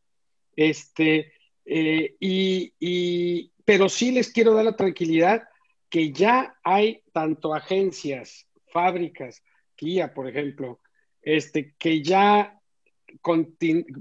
Este, 0.57 1.31
eh, 1.63 2.17
y, 2.19 2.73
y, 2.77 3.53
pero 3.63 3.87
sí 3.87 4.11
les 4.11 4.33
quiero 4.33 4.53
dar 4.53 4.65
la 4.65 4.75
tranquilidad 4.75 5.47
que 5.89 6.11
ya 6.11 6.57
hay 6.61 7.01
tanto 7.13 7.55
agencias, 7.55 8.47
fábricas, 8.67 9.41
Kia, 9.75 10.13
por 10.13 10.27
ejemplo, 10.27 10.81
este, 11.21 11.73
que 11.79 12.03
ya 12.03 12.59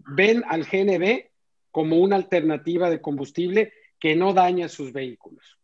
ven 0.09 0.43
al 0.49 0.65
GNB 0.65 1.27
como 1.71 1.99
una 1.99 2.17
alternativa 2.17 2.91
de 2.91 3.01
combustible 3.01 3.73
que 4.01 4.17
no 4.17 4.35
daña 4.35 4.69
sus 4.69 4.93
vehículos. 4.93 5.57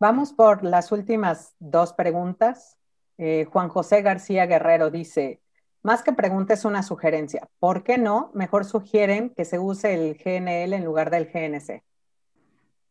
Vamos 0.00 0.32
por 0.32 0.64
las 0.64 0.90
últimas 0.90 1.54
dos 1.60 1.92
preguntas. 1.92 2.76
Eh, 3.16 3.46
Juan 3.48 3.68
José 3.68 4.02
García 4.02 4.46
Guerrero 4.46 4.90
dice, 4.90 5.40
más 5.82 6.02
que 6.02 6.12
pregunta 6.12 6.54
es 6.54 6.64
una 6.64 6.82
sugerencia. 6.82 7.48
¿Por 7.58 7.82
qué 7.82 7.98
no? 7.98 8.30
Mejor 8.34 8.64
sugieren 8.64 9.30
que 9.30 9.44
se 9.44 9.58
use 9.58 9.94
el 9.94 10.14
GNL 10.14 10.74
en 10.74 10.84
lugar 10.84 11.10
del 11.10 11.26
GNC. 11.26 11.82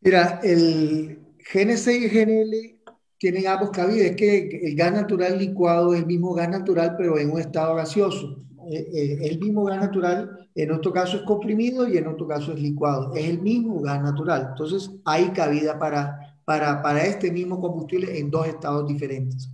Mira, 0.00 0.40
el 0.42 1.18
GNC 1.52 1.88
y 1.88 2.08
GNL 2.08 2.82
tienen 3.18 3.46
ambos 3.46 3.70
cabidas. 3.70 4.10
Es 4.10 4.16
que 4.16 4.60
el 4.64 4.76
gas 4.76 4.92
natural 4.92 5.38
licuado 5.38 5.94
es 5.94 6.00
el 6.00 6.06
mismo 6.06 6.34
gas 6.34 6.48
natural, 6.50 6.96
pero 6.98 7.18
en 7.18 7.30
un 7.30 7.40
estado 7.40 7.74
gaseoso. 7.76 8.44
Eh, 8.70 8.90
eh, 8.94 9.18
el 9.22 9.40
mismo 9.40 9.64
gas 9.64 9.80
natural, 9.80 10.48
en 10.54 10.72
otro 10.72 10.92
caso 10.92 11.16
es 11.16 11.22
comprimido 11.22 11.88
y 11.88 11.96
en 11.96 12.06
otro 12.06 12.26
caso 12.26 12.52
es 12.52 12.60
licuado. 12.60 13.14
Es 13.14 13.26
el 13.26 13.40
mismo 13.40 13.80
gas 13.80 14.02
natural. 14.02 14.48
Entonces 14.50 14.90
hay 15.04 15.30
cabida 15.30 15.78
para, 15.78 16.36
para, 16.44 16.82
para 16.82 17.04
este 17.04 17.30
mismo 17.30 17.60
combustible 17.60 18.18
en 18.18 18.30
dos 18.30 18.46
estados 18.46 18.86
diferentes. 18.86 19.48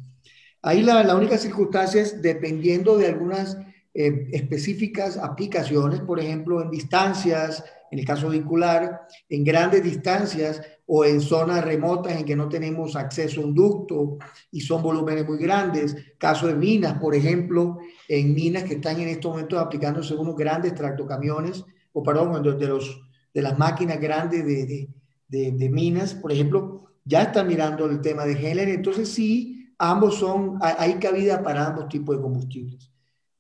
Ahí 0.63 0.83
la, 0.83 1.15
única 1.15 1.39
circunstancia 1.39 2.03
es 2.03 2.21
dependiendo 2.21 2.97
de 2.97 3.07
algunas 3.07 3.57
eh, 3.95 4.29
específicas 4.33 5.17
aplicaciones, 5.17 6.01
por 6.01 6.21
ejemplo, 6.21 6.63
en 6.63 6.71
distancias, 6.71 7.65
en 7.91 7.99
el 7.99 8.05
caso 8.05 8.29
vehicular, 8.29 9.07
en 9.29 9.45
grandes 9.45 9.83
distancias, 9.83 10.61
o 10.91 11.05
en 11.05 11.21
zonas 11.21 11.63
remotas 11.63 12.19
en 12.19 12.25
que 12.25 12.35
no 12.35 12.49
tenemos 12.49 12.97
acceso 12.97 13.43
a 13.43 13.45
un 13.45 13.55
ducto 13.55 14.17
y 14.51 14.63
son 14.63 14.83
volúmenes 14.83 15.29
muy 15.29 15.37
grandes. 15.37 15.95
Caso 16.17 16.47
de 16.47 16.55
minas, 16.55 16.99
por 16.99 17.15
ejemplo, 17.15 17.79
en 18.09 18.35
minas 18.35 18.65
que 18.65 18.75
están 18.75 18.99
en 18.99 19.09
estos 19.09 19.31
momentos 19.31 19.59
aplicándose 19.59 20.15
unos 20.15 20.35
grandes 20.35 20.75
tractocamiones, 20.75 21.63
o 21.93 22.03
perdón, 22.03 22.43
de, 22.59 22.67
los, 22.67 23.03
de 23.35 23.43
las 23.43 23.59
máquinas 23.59 24.01
grandes 24.01 24.47
de, 24.47 24.89
de, 25.29 25.53
de, 25.53 25.69
minas, 25.69 26.15
por 26.15 26.33
ejemplo, 26.33 26.87
ya 27.05 27.25
están 27.25 27.47
mirando 27.47 27.85
el 27.85 28.01
tema 28.01 28.25
de 28.25 28.35
GLN. 28.37 28.71
Entonces 28.71 29.11
sí, 29.11 29.58
ambos 29.79 30.17
son, 30.17 30.59
hay 30.61 30.99
cabida 30.99 31.43
para 31.43 31.67
ambos 31.67 31.89
tipos 31.89 32.17
de 32.17 32.23
combustibles. 32.23 32.91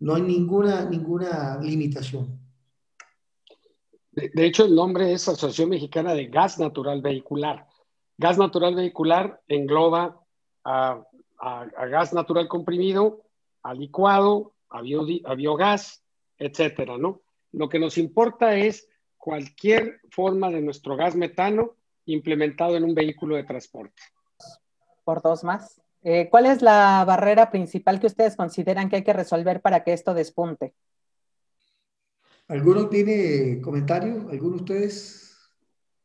No 0.00 0.14
hay 0.14 0.22
ninguna, 0.22 0.84
ninguna 0.84 1.58
limitación. 1.60 2.38
De, 4.12 4.46
hecho, 4.46 4.64
el 4.64 4.74
nombre 4.74 5.12
es 5.12 5.28
Asociación 5.28 5.70
Mexicana 5.70 6.14
de 6.14 6.26
Gas 6.26 6.58
Natural 6.58 7.00
Vehicular. 7.00 7.66
Gas 8.16 8.36
natural 8.36 8.74
vehicular 8.74 9.40
engloba 9.46 10.20
a, 10.64 11.04
gas 11.88 12.12
natural 12.12 12.48
comprimido, 12.48 13.22
a 13.62 13.74
licuado, 13.74 14.54
a, 14.70 14.78
a 14.78 15.34
biogás, 15.34 16.02
etcétera, 16.36 16.98
¿no? 16.98 17.20
Lo 17.52 17.68
que 17.68 17.78
nos 17.78 17.96
importa 17.96 18.56
es 18.56 18.88
cualquier 19.16 20.00
forma 20.10 20.50
de 20.50 20.62
nuestro 20.62 20.96
gas 20.96 21.14
metano 21.14 21.76
implementado 22.06 22.76
en 22.76 22.82
un 22.82 22.94
vehículo 22.94 23.36
de 23.36 23.44
transporte. 23.44 24.02
Por 25.04 25.22
dos 25.22 25.44
más. 25.44 25.80
Eh, 26.10 26.28
¿Cuál 26.30 26.46
es 26.46 26.62
la 26.62 27.04
barrera 27.06 27.50
principal 27.50 28.00
que 28.00 28.06
ustedes 28.06 28.34
consideran 28.34 28.88
que 28.88 28.96
hay 28.96 29.04
que 29.04 29.12
resolver 29.12 29.60
para 29.60 29.84
que 29.84 29.92
esto 29.92 30.14
despunte? 30.14 30.72
¿Alguno 32.46 32.88
tiene 32.88 33.60
comentario? 33.60 34.26
¿Alguno 34.30 34.56
de 34.56 34.62
ustedes? 34.62 35.36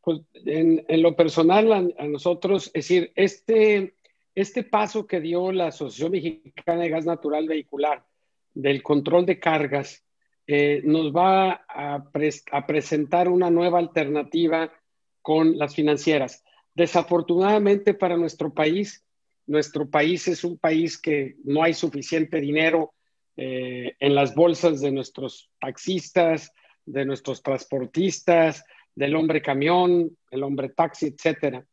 Pues 0.02 0.20
en, 0.34 0.84
lo 1.02 1.16
personal, 1.16 1.94
a, 1.98 2.06
nosotros, 2.06 2.66
es 2.74 2.89
decir, 2.89 3.13
este, 3.16 3.96
este 4.36 4.63
paso 4.63 5.08
que 5.08 5.22
dio 5.22 5.54
la 5.54 5.68
Asociación 5.68 6.12
Mexicana 6.12 6.82
de 6.82 6.89
Gas 6.89 7.06
Natural 7.06 7.48
Vehicular 7.48 8.06
del 8.54 8.84
control 8.84 9.26
de 9.26 9.39
cargas, 9.39 10.04
eh, 10.48 10.82
nos 10.84 11.16
va 11.16 11.63
a, 11.66 12.04
a 12.52 12.68
presentar 12.68 13.30
una 13.30 13.50
nueva 13.50 13.80
alternativa 13.80 14.70
con 15.22 15.58
las 15.58 15.74
financieras. 15.74 16.44
Desafortunadamente 16.76 17.94
para 17.94 18.18
nuestro 18.18 18.54
país, 18.54 19.03
nuestro 19.45 19.89
país 19.89 20.27
es 20.27 20.43
un 20.43 20.58
país 20.58 20.97
que 20.97 21.36
no 21.43 21.63
hay 21.63 21.73
suficiente 21.73 22.39
dinero 22.39 22.93
eh, 23.36 23.95
en 23.99 24.15
las 24.15 24.36
bolsas 24.36 24.82
de 24.82 24.91
nuestros 24.91 25.49
taxistas, 25.60 26.51
de 26.86 27.06
nuestros 27.06 27.41
transportistas, 27.41 28.63
del 28.95 29.15
hombre 29.15 29.41
camión, 29.41 30.17
el 30.29 30.43
hombre 30.43 30.69
taxi, 30.69 31.08
etcétera. 31.08 31.65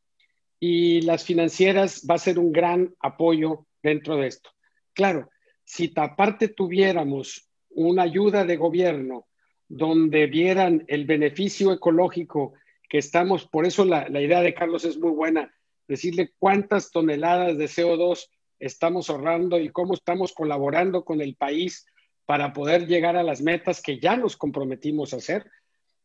Y 0.59 1.03
las 1.03 1.25
financieras 1.25 2.07
va 2.09 2.15
a 2.15 2.19
ser 2.19 2.39
un 2.39 2.53
gran 2.53 2.95
apoyo 3.01 3.67
dentro 3.83 4.17
de 4.17 4.29
esto. 4.29 4.51
Claro, 4.95 5.31
si 5.65 5.93
aparte 5.97 6.49
tuviéramos 6.49 7.49
una 7.71 8.03
ayuda 8.03 8.45
de 8.45 8.57
gobierno 8.57 9.27
donde 9.69 10.27
vieran 10.27 10.85
el 10.89 11.05
beneficio 11.05 11.73
ecológico 11.73 12.55
que 12.89 12.99
estamos, 12.99 13.47
por 13.47 13.67
eso 13.67 13.85
la, 13.85 14.09
la 14.09 14.21
idea 14.21 14.41
de 14.41 14.53
Carlos 14.53 14.85
es 14.85 14.99
muy 14.99 15.13
buena, 15.13 15.55
decirle 15.91 16.33
cuántas 16.39 16.93
toneladas 16.93 17.59
de 17.59 17.65
CO2 17.65 18.29
estamos 18.61 19.11
ahorrando 19.11 19.59
y 19.59 19.71
cómo 19.71 19.95
estamos 19.95 20.33
colaborando 20.33 21.05
con 21.05 21.21
el 21.21 21.35
país 21.35 21.85
para 22.27 22.53
poder 22.53 22.87
llegar 22.87 23.17
a 23.17 23.25
las 23.25 23.43
metas 23.43 23.83
que 23.83 23.99
ya 23.99 24.17
nos 24.17 24.37
comprometimos 24.37 25.13
a 25.13 25.17
hacer. 25.17 25.51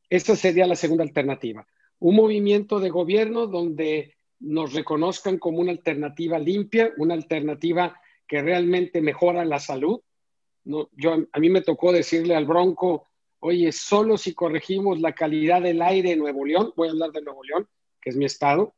Esa 0.10 0.36
sería 0.36 0.66
la 0.66 0.76
segunda 0.76 1.04
alternativa. 1.04 1.68
Un 2.00 2.16
movimiento 2.16 2.80
de 2.80 2.90
gobierno 2.90 3.46
donde 3.46 4.16
nos 4.40 4.74
reconozcan 4.74 5.38
como 5.38 5.60
una 5.60 5.72
alternativa 5.72 6.40
limpia, 6.40 6.92
una 6.98 7.14
alternativa 7.14 7.96
que 8.28 8.42
realmente 8.42 9.02
mejora 9.02 9.46
la 9.46 9.60
salud. 9.60 10.02
Yo, 10.64 11.28
a 11.32 11.40
mí 11.40 11.50
me 11.52 11.62
tocó 11.62 11.92
decirle 11.92 12.36
al 12.36 12.48
Bronco, 12.48 13.06
oye, 13.38 13.72
solo 13.72 14.18
si 14.18 14.34
corregimos 14.34 15.00
la 15.00 15.14
calidad 15.14 15.62
del 15.62 15.80
aire 15.84 16.14
en 16.14 16.20
Nuevo 16.20 16.44
León, 16.44 16.74
voy 16.76 16.88
a 16.88 16.92
hablar 16.92 17.12
de 17.12 17.22
Nuevo 17.22 17.44
León, 17.44 17.68
que 18.02 18.10
es 18.10 18.16
mi 18.16 18.26
estado, 18.26 18.74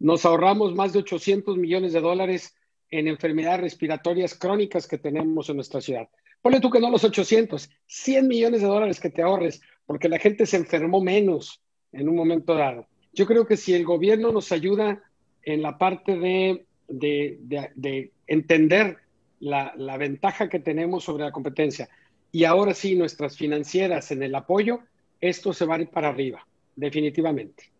nos 0.00 0.24
ahorramos 0.24 0.74
más 0.74 0.92
de 0.92 1.00
800 1.00 1.56
millones 1.56 1.92
de 1.92 2.00
dólares 2.00 2.56
en 2.90 3.06
enfermedades 3.06 3.60
respiratorias 3.60 4.34
crónicas 4.34 4.88
que 4.88 4.98
tenemos 4.98 5.48
en 5.48 5.56
nuestra 5.56 5.80
ciudad. 5.80 6.08
Ponle 6.42 6.60
tú 6.60 6.70
que 6.70 6.80
no 6.80 6.90
los 6.90 7.04
800, 7.04 7.70
100 7.86 8.26
millones 8.26 8.62
de 8.62 8.66
dólares 8.66 8.98
que 8.98 9.10
te 9.10 9.22
ahorres 9.22 9.60
porque 9.86 10.08
la 10.08 10.18
gente 10.18 10.46
se 10.46 10.56
enfermó 10.56 11.00
menos 11.00 11.62
en 11.92 12.08
un 12.08 12.16
momento 12.16 12.54
dado. 12.54 12.88
Yo 13.12 13.26
creo 13.26 13.46
que 13.46 13.56
si 13.56 13.74
el 13.74 13.84
gobierno 13.84 14.32
nos 14.32 14.50
ayuda 14.52 15.02
en 15.42 15.62
la 15.62 15.76
parte 15.76 16.16
de, 16.18 16.64
de, 16.88 18.12
entender 18.26 18.98
la, 19.38 19.74
la, 19.76 19.96
ventaja 19.96 20.48
que 20.48 20.60
tenemos 20.60 21.04
sobre 21.04 21.24
la 21.24 21.32
competencia 21.32 21.88
y 22.32 22.44
ahora 22.44 22.72
sí 22.72 22.94
nuestras 22.94 23.36
financieras 23.36 24.10
en 24.12 24.22
el 24.22 24.34
apoyo, 24.34 24.80
esto 25.20 25.52
se 25.52 25.66
va 25.66 25.76
a 25.76 25.80
ir 25.80 25.88
para 25.88 26.08
arriba, 26.08 26.46
definitivamente. 26.76 27.70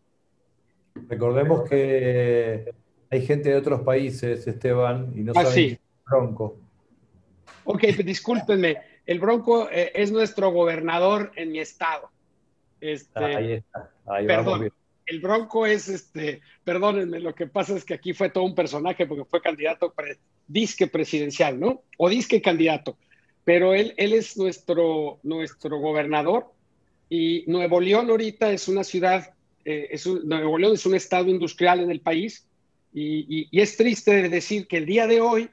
Recordemos 1.09 1.69
que 1.69 2.73
hay 3.11 3.27
gente 3.27 3.51
de 3.51 3.57
otros 3.57 3.83
países, 3.83 4.47
Esteban, 4.47 5.13
y 5.15 5.21
no 5.21 5.33
ah, 5.35 5.45
saben 5.45 5.79
Bronco. 6.07 6.59
Ok, 7.65 7.81
pues 7.95 8.07
discúlpenme. 8.07 8.79
El 9.07 9.19
Bronco 9.19 9.69
eh, 9.71 9.93
es 9.95 10.13
nuestro 10.13 10.51
gobernador 10.51 11.33
en 11.37 11.53
mi 11.53 11.59
estado. 11.59 12.11
Este, 12.81 13.25
ahí 13.25 13.53
está. 13.53 13.91
Ahí 14.07 14.27
perdón, 14.27 14.71
el 15.11 15.21
Bronco 15.21 15.67
es, 15.67 15.89
este, 15.89 16.41
perdónenme, 16.63 17.19
lo 17.19 17.35
que 17.35 17.49
pasa 17.49 17.77
es 17.77 17.85
que 17.85 17.95
aquí 17.95 18.13
fue 18.13 18.31
todo 18.31 18.45
un 18.45 18.55
personaje 18.55 19.07
porque 19.07 19.25
fue 19.25 19.43
candidato 19.43 19.93
disque 20.47 20.87
presidencial, 20.87 21.59
¿no? 21.59 21.83
O 21.99 22.09
disque 22.09 22.41
candidato. 22.41 22.97
Pero 23.45 23.75
él, 23.75 23.93
él 23.97 24.13
es 24.13 24.37
nuestro, 24.37 25.19
nuestro 25.25 25.79
gobernador 25.79 26.53
y 27.09 27.45
Nuevo 27.49 27.81
León 27.81 28.09
ahorita 28.09 28.53
es 28.53 28.69
una 28.69 28.85
ciudad, 28.85 29.35
eh, 29.65 29.89
es 29.91 30.07
Nuevo 30.07 30.59
León 30.59 30.75
es 30.75 30.87
un 30.87 30.95
estado 30.95 31.29
industrial 31.29 31.81
en 31.81 31.91
el 31.91 32.01
país 32.01 32.47
y, 32.93 33.49
es 33.53 33.77
triste 33.77 34.29
decir 34.29 34.67
que 34.67 34.79
el 34.79 34.87
día 34.87 35.07
de 35.07 35.21
hoy 35.21 35.49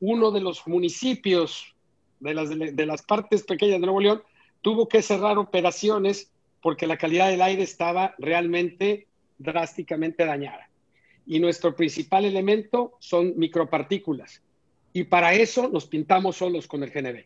uno 0.00 0.30
de 0.30 0.40
los 0.40 0.66
municipios 0.66 1.74
de 2.20 2.34
las, 2.34 2.48
de 2.50 2.86
las 2.86 3.02
partes 3.02 3.42
pequeñas 3.42 3.80
de 3.80 3.86
Nuevo 3.86 4.00
León 4.00 4.22
tuvo 4.62 4.88
que 4.88 5.02
cerrar 5.02 5.38
operaciones 5.38 6.30
porque 6.60 6.86
la 6.86 6.96
calidad 6.96 7.28
del 7.28 7.42
aire 7.42 7.62
estaba 7.62 8.14
realmente 8.18 9.06
drásticamente 9.38 10.24
dañada. 10.24 10.70
Y 11.26 11.38
nuestro 11.38 11.76
principal 11.76 12.24
elemento 12.24 12.96
son 12.98 13.34
micropartículas. 13.36 14.42
Y 14.92 15.04
para 15.04 15.34
eso 15.34 15.68
nos 15.68 15.86
pintamos 15.86 16.36
solos 16.36 16.66
con 16.66 16.82
el 16.82 16.90
GNB. 16.90 17.24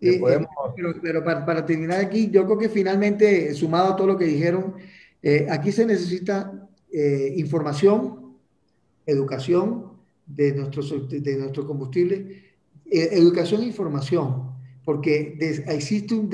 Eh, 0.00 0.20
pero, 1.02 1.22
para, 1.24 1.66
terminar 1.66 2.00
aquí, 2.00 2.30
yo 2.30 2.46
creo 2.46 2.58
que 2.58 2.68
finalmente, 2.68 3.52
sumado 3.54 3.92
a 3.92 3.96
todo 3.96 4.06
lo 4.06 4.16
que 4.16 4.24
dijeron, 4.24 4.74
eh, 5.22 5.46
aquí 5.50 5.72
se 5.72 5.84
necesita 5.84 6.68
eh, 6.90 7.34
información, 7.36 8.36
educación 9.04 9.92
de 10.26 10.52
nuestros, 10.52 11.08
de 11.08 11.36
nuestro 11.36 11.66
combustible, 11.66 12.50
educación 12.86 13.62
e 13.62 13.66
información, 13.66 14.50
porque 14.84 15.36
existe 15.68 16.14
un, 16.14 16.30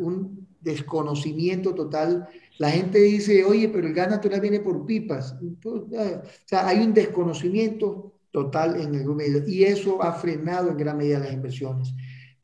un 0.00 0.46
desconocimiento 0.60 1.74
total. 1.74 2.28
La 2.58 2.70
gente 2.70 2.98
dice, 2.98 3.44
oye, 3.44 3.68
pero 3.68 3.86
el 3.86 3.94
gas 3.94 4.10
natural 4.10 4.40
viene 4.40 4.60
por 4.60 4.84
pipas. 4.84 5.36
Pues, 5.62 5.74
o 5.74 6.22
sea, 6.44 6.68
hay 6.68 6.80
un 6.80 6.92
desconocimiento 6.92 8.12
total 8.30 8.80
en 8.80 8.94
el 8.94 9.06
medio 9.06 9.42
y 9.46 9.64
eso 9.64 10.02
ha 10.02 10.12
frenado 10.12 10.70
en 10.70 10.76
gran 10.76 10.98
medida 10.98 11.20
las 11.20 11.32
inversiones. 11.32 11.94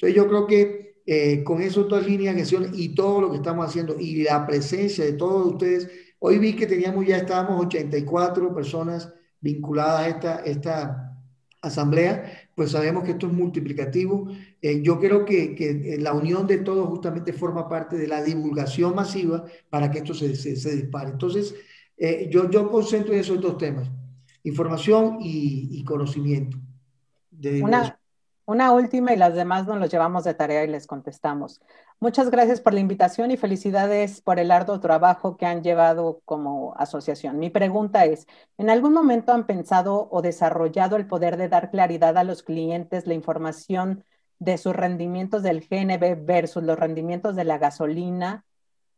Entonces 0.03 0.17
yo 0.17 0.29
creo 0.29 0.47
que 0.47 1.03
eh, 1.07 1.43
con 1.45 1.63
esas 1.63 1.89
dos 1.89 2.07
líneas 2.07 2.35
de 2.35 2.43
acción 2.43 2.73
y 2.75 2.95
todo 2.95 3.21
lo 3.21 3.31
que 3.31 3.37
estamos 3.37 3.67
haciendo 3.67 3.99
y 3.99 4.23
la 4.23 4.47
presencia 4.47 5.05
de 5.05 5.13
todos 5.15 5.53
ustedes, 5.53 5.89
Hoy 6.25 6.39
vi 6.39 6.55
que 6.55 6.69
teníamos 6.69 7.05
ya 7.05 7.17
estábamos 7.17 7.67
84 7.67 8.55
personas 8.55 9.13
vinculadas 9.41 10.03
a 10.03 10.09
esta, 10.09 10.37
esta 10.45 11.19
asamblea, 11.61 12.49
pues 12.55 12.71
sabemos 12.71 13.03
que 13.03 13.11
esto 13.11 13.27
es 13.27 13.33
multiplicativo. 13.33 14.29
Eh, 14.61 14.83
yo 14.83 15.01
creo 15.01 15.25
que, 15.25 15.57
que, 15.57 15.99
la 15.99 16.13
unión 16.13 16.47
de 16.47 16.59
todos 16.59 16.89
justamente 16.89 17.33
forma 17.33 17.69
parte 17.69 17.97
de 17.97 18.07
la 18.07 18.23
divulgación 18.23 18.95
masiva 18.95 19.45
para 19.69 19.91
que 19.91 19.99
esto 19.99 20.15
se, 20.15 20.37
se, 20.37 20.77
dispare. 20.77 21.11
Entonces, 21.11 21.57
eh, 21.97 22.29
yo, 22.31 22.49
yo 22.49 22.71
concentro 22.71 23.13
en 23.13 23.19
esos 23.19 23.41
dos 23.41 23.59
temas, 23.59 23.91
información 24.45 25.19
y, 25.21 25.71
y 25.73 25.83
conocimiento. 25.83 26.57
De 27.33 27.65
Una, 27.65 27.99
una 28.53 28.73
última 28.73 29.13
y 29.13 29.17
las 29.17 29.35
demás 29.35 29.67
nos 29.67 29.79
los 29.79 29.91
llevamos 29.91 30.25
de 30.25 30.35
tarea 30.35 30.63
y 30.65 30.69
les 30.69 30.87
contestamos. 30.87 31.61
Muchas 32.01 32.31
gracias 32.31 32.61
por 32.61 32.75
la 32.75 32.81
invitación 32.81 33.31
y 33.31 33.37
felicidades 33.37 34.21
por 34.21 34.39
el 34.39 34.51
arduo 34.51 34.79
trabajo 34.79 35.37
que 35.37 35.47
han 35.47 35.63
llevado 35.63 36.21
como 36.25 36.75
asociación. 36.77 37.39
Mi 37.39 37.49
pregunta 37.49 38.05
es, 38.05 38.27
¿en 38.59 38.71
algún 38.71 38.93
momento 38.93 39.33
han 39.33 39.47
pensado 39.47 40.09
o 40.11 40.21
desarrollado 40.21 40.97
el 40.97 41.07
poder 41.07 41.37
de 41.37 41.49
dar 41.49 41.71
claridad 41.71 42.19
a 42.19 42.25
los 42.25 42.43
clientes 42.43 43.07
la 43.07 43.15
información 43.15 44.05
de 44.39 44.59
sus 44.59 44.77
rendimientos 44.77 45.43
del 45.43 45.61
GNB 45.61 46.25
versus 46.25 46.63
los 46.63 46.79
rendimientos 46.79 47.35
de 47.37 47.45
la 47.45 47.59
gasolina, 47.59 48.45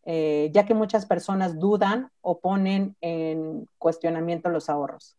eh, 0.04 0.50
ya 0.52 0.66
que 0.66 0.74
muchas 0.74 1.06
personas 1.06 1.58
dudan 1.58 2.10
o 2.22 2.40
ponen 2.40 2.96
en 3.00 3.68
cuestionamiento 3.78 4.48
los 4.48 4.68
ahorros? 4.68 5.16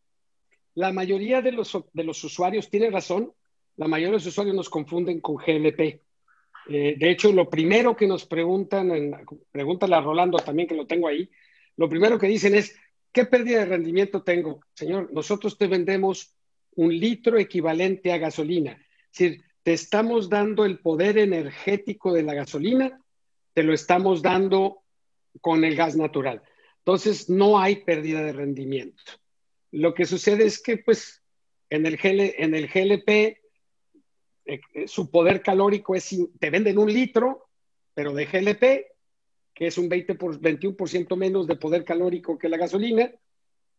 La 0.73 0.91
mayoría 0.91 1.41
de 1.41 1.53
los, 1.53 1.77
de 1.93 2.03
los 2.03 2.21
usuarios 2.23 2.69
tiene 2.69 2.89
razón 2.89 3.31
la 3.77 3.87
mayoría 3.87 4.09
de 4.09 4.13
los 4.13 4.25
usuarios 4.25 4.55
nos 4.55 4.69
confunden 4.69 5.19
con 5.19 5.35
GLP. 5.35 6.01
Eh, 6.67 6.95
de 6.97 7.09
hecho, 7.09 7.31
lo 7.31 7.49
primero 7.49 7.95
que 7.95 8.07
nos 8.07 8.25
preguntan, 8.25 8.91
en, 8.91 9.15
pregúntale 9.51 9.95
a 9.95 10.01
Rolando 10.01 10.37
también 10.37 10.67
que 10.67 10.75
lo 10.75 10.87
tengo 10.87 11.07
ahí, 11.07 11.29
lo 11.77 11.89
primero 11.89 12.17
que 12.17 12.27
dicen 12.27 12.55
es, 12.55 12.75
¿qué 13.11 13.25
pérdida 13.25 13.59
de 13.59 13.65
rendimiento 13.65 14.23
tengo? 14.23 14.61
Señor, 14.73 15.11
nosotros 15.11 15.57
te 15.57 15.67
vendemos 15.67 16.35
un 16.75 16.97
litro 16.97 17.37
equivalente 17.37 18.11
a 18.11 18.17
gasolina. 18.17 18.71
Es 19.11 19.19
decir, 19.19 19.43
te 19.63 19.73
estamos 19.73 20.29
dando 20.29 20.65
el 20.65 20.79
poder 20.79 21.17
energético 21.17 22.13
de 22.13 22.23
la 22.23 22.33
gasolina, 22.33 23.01
te 23.53 23.63
lo 23.63 23.73
estamos 23.73 24.21
dando 24.21 24.83
con 25.41 25.63
el 25.63 25.75
gas 25.75 25.95
natural. 25.95 26.41
Entonces, 26.79 27.29
no 27.29 27.59
hay 27.59 27.77
pérdida 27.77 28.21
de 28.21 28.33
rendimiento. 28.33 29.01
Lo 29.71 29.93
que 29.93 30.05
sucede 30.05 30.45
es 30.45 30.61
que, 30.61 30.77
pues, 30.77 31.21
en 31.69 31.85
el, 31.85 31.97
en 32.01 32.55
el 32.55 32.67
GLP 32.67 33.44
eh, 34.45 34.61
eh, 34.73 34.87
su 34.87 35.09
poder 35.09 35.41
calórico 35.41 35.95
es, 35.95 36.15
te 36.39 36.49
venden 36.49 36.77
un 36.77 36.91
litro, 36.91 37.47
pero 37.93 38.13
de 38.13 38.25
GLP, 38.25 38.61
que 39.53 39.67
es 39.67 39.77
un 39.77 39.89
20 39.89 40.15
por, 40.15 40.39
21% 40.39 41.15
menos 41.15 41.47
de 41.47 41.55
poder 41.55 41.83
calórico 41.83 42.37
que 42.37 42.49
la 42.49 42.57
gasolina, 42.57 43.11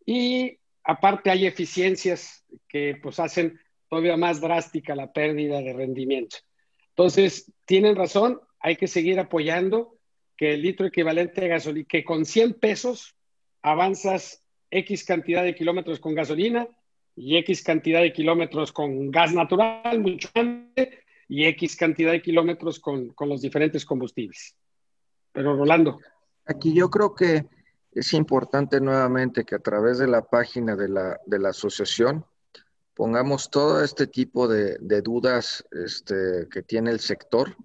y 0.05 0.59
aparte 0.83 1.31
hay 1.31 1.47
eficiencias 1.47 2.45
que 2.69 2.99
pues 3.03 3.21
hacen 3.21 3.61
todavía 3.89 4.17
más 4.17 4.41
drástica 4.41 4.97
la 4.97 5.13
pérdida 5.13 5.61
de 5.61 5.73
rendimiento. 5.73 6.39
Entonces, 6.91 7.53
tienen 7.65 7.95
razón, 7.95 8.41
hay 8.59 8.77
que 8.77 8.89
seguir 8.89 9.21
apoyando 9.21 9.99
que 10.37 10.55
el 10.55 10.63
litro 10.63 10.87
equivalente 10.87 11.41
de 11.41 11.49
gasolina, 11.49 11.87
que 11.89 12.05
con 12.05 12.25
100 12.25 12.55
pesos 12.55 13.15
avanzas 13.63 14.43
X 14.71 15.05
cantidad 15.05 15.45
de 15.45 15.55
kilómetros 15.55 16.01
con 16.01 16.15
gasolina 16.15 16.69
y 17.17 17.37
X 17.39 17.63
cantidad 17.63 18.03
de 18.03 18.13
kilómetros 18.13 18.73
con 18.73 19.11
gas 19.11 19.33
natural, 19.33 19.99
mucho 20.01 20.29
antes, 20.35 20.91
y 21.29 21.45
X 21.47 21.77
cantidad 21.77 22.13
de 22.13 22.23
kilómetros 22.23 22.79
con, 22.79 23.09
con 23.09 23.29
los 23.29 23.41
diferentes 23.41 23.85
combustibles. 23.85 24.55
Pero 25.33 25.57
Rolando. 25.57 25.99
Aquí 26.45 26.75
yo 26.75 26.89
creo 26.91 27.15
que 27.15 27.47
es 27.93 28.13
importante 28.13 28.81
nuevamente 28.81 29.45
que 29.45 29.55
a 29.55 29.59
través 29.59 29.99
de 29.99 30.07
la 30.07 30.23
página 30.23 30.77
de 30.77 30.89
la, 30.89 31.19
de 31.27 31.39
la 31.39 31.49
asociación 31.49 32.25
pongamos 32.95 33.51
todo 33.51 33.83
este 33.83 34.07
tipo 34.07 34.47
de, 34.47 34.77
de 34.81 35.03
dudas 35.03 35.65
este, 35.73 36.47
que 36.51 36.63
tiene 36.63 36.91
el 36.91 37.01
sector 37.01 37.57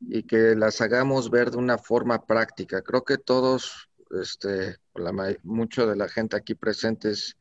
y 0.00 0.22
que 0.22 0.54
las 0.54 0.80
hagamos 0.80 1.30
ver 1.30 1.50
de 1.50 1.58
una 1.58 1.78
forma 1.78 2.24
práctica. 2.24 2.82
Creo 2.82 3.04
que 3.04 3.18
todos, 3.18 3.88
este, 4.10 4.76
la, 4.94 5.12
mucho 5.42 5.86
de 5.86 5.96
la 5.96 6.08
gente 6.08 6.36
aquí 6.36 6.54
presente 6.54 7.10
es 7.10 7.36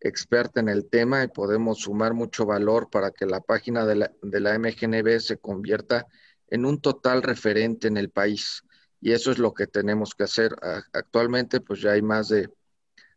experta 0.00 0.60
en 0.60 0.68
el 0.68 0.88
tema 0.88 1.22
y 1.22 1.28
podemos 1.28 1.80
sumar 1.80 2.14
mucho 2.14 2.46
valor 2.46 2.88
para 2.90 3.10
que 3.10 3.26
la 3.26 3.40
página 3.40 3.84
de 3.84 3.96
la, 3.96 4.12
de 4.22 4.40
la 4.40 4.58
MGNB 4.58 5.20
se 5.20 5.38
convierta 5.38 6.06
en 6.48 6.64
un 6.64 6.80
total 6.80 7.22
referente 7.22 7.88
en 7.88 7.96
el 7.96 8.10
país. 8.10 8.62
Y 9.00 9.12
eso 9.12 9.30
es 9.30 9.38
lo 9.38 9.54
que 9.54 9.66
tenemos 9.66 10.14
que 10.14 10.24
hacer. 10.24 10.56
Actualmente, 10.92 11.60
pues 11.60 11.80
ya 11.80 11.92
hay 11.92 12.02
más 12.02 12.28
de, 12.28 12.48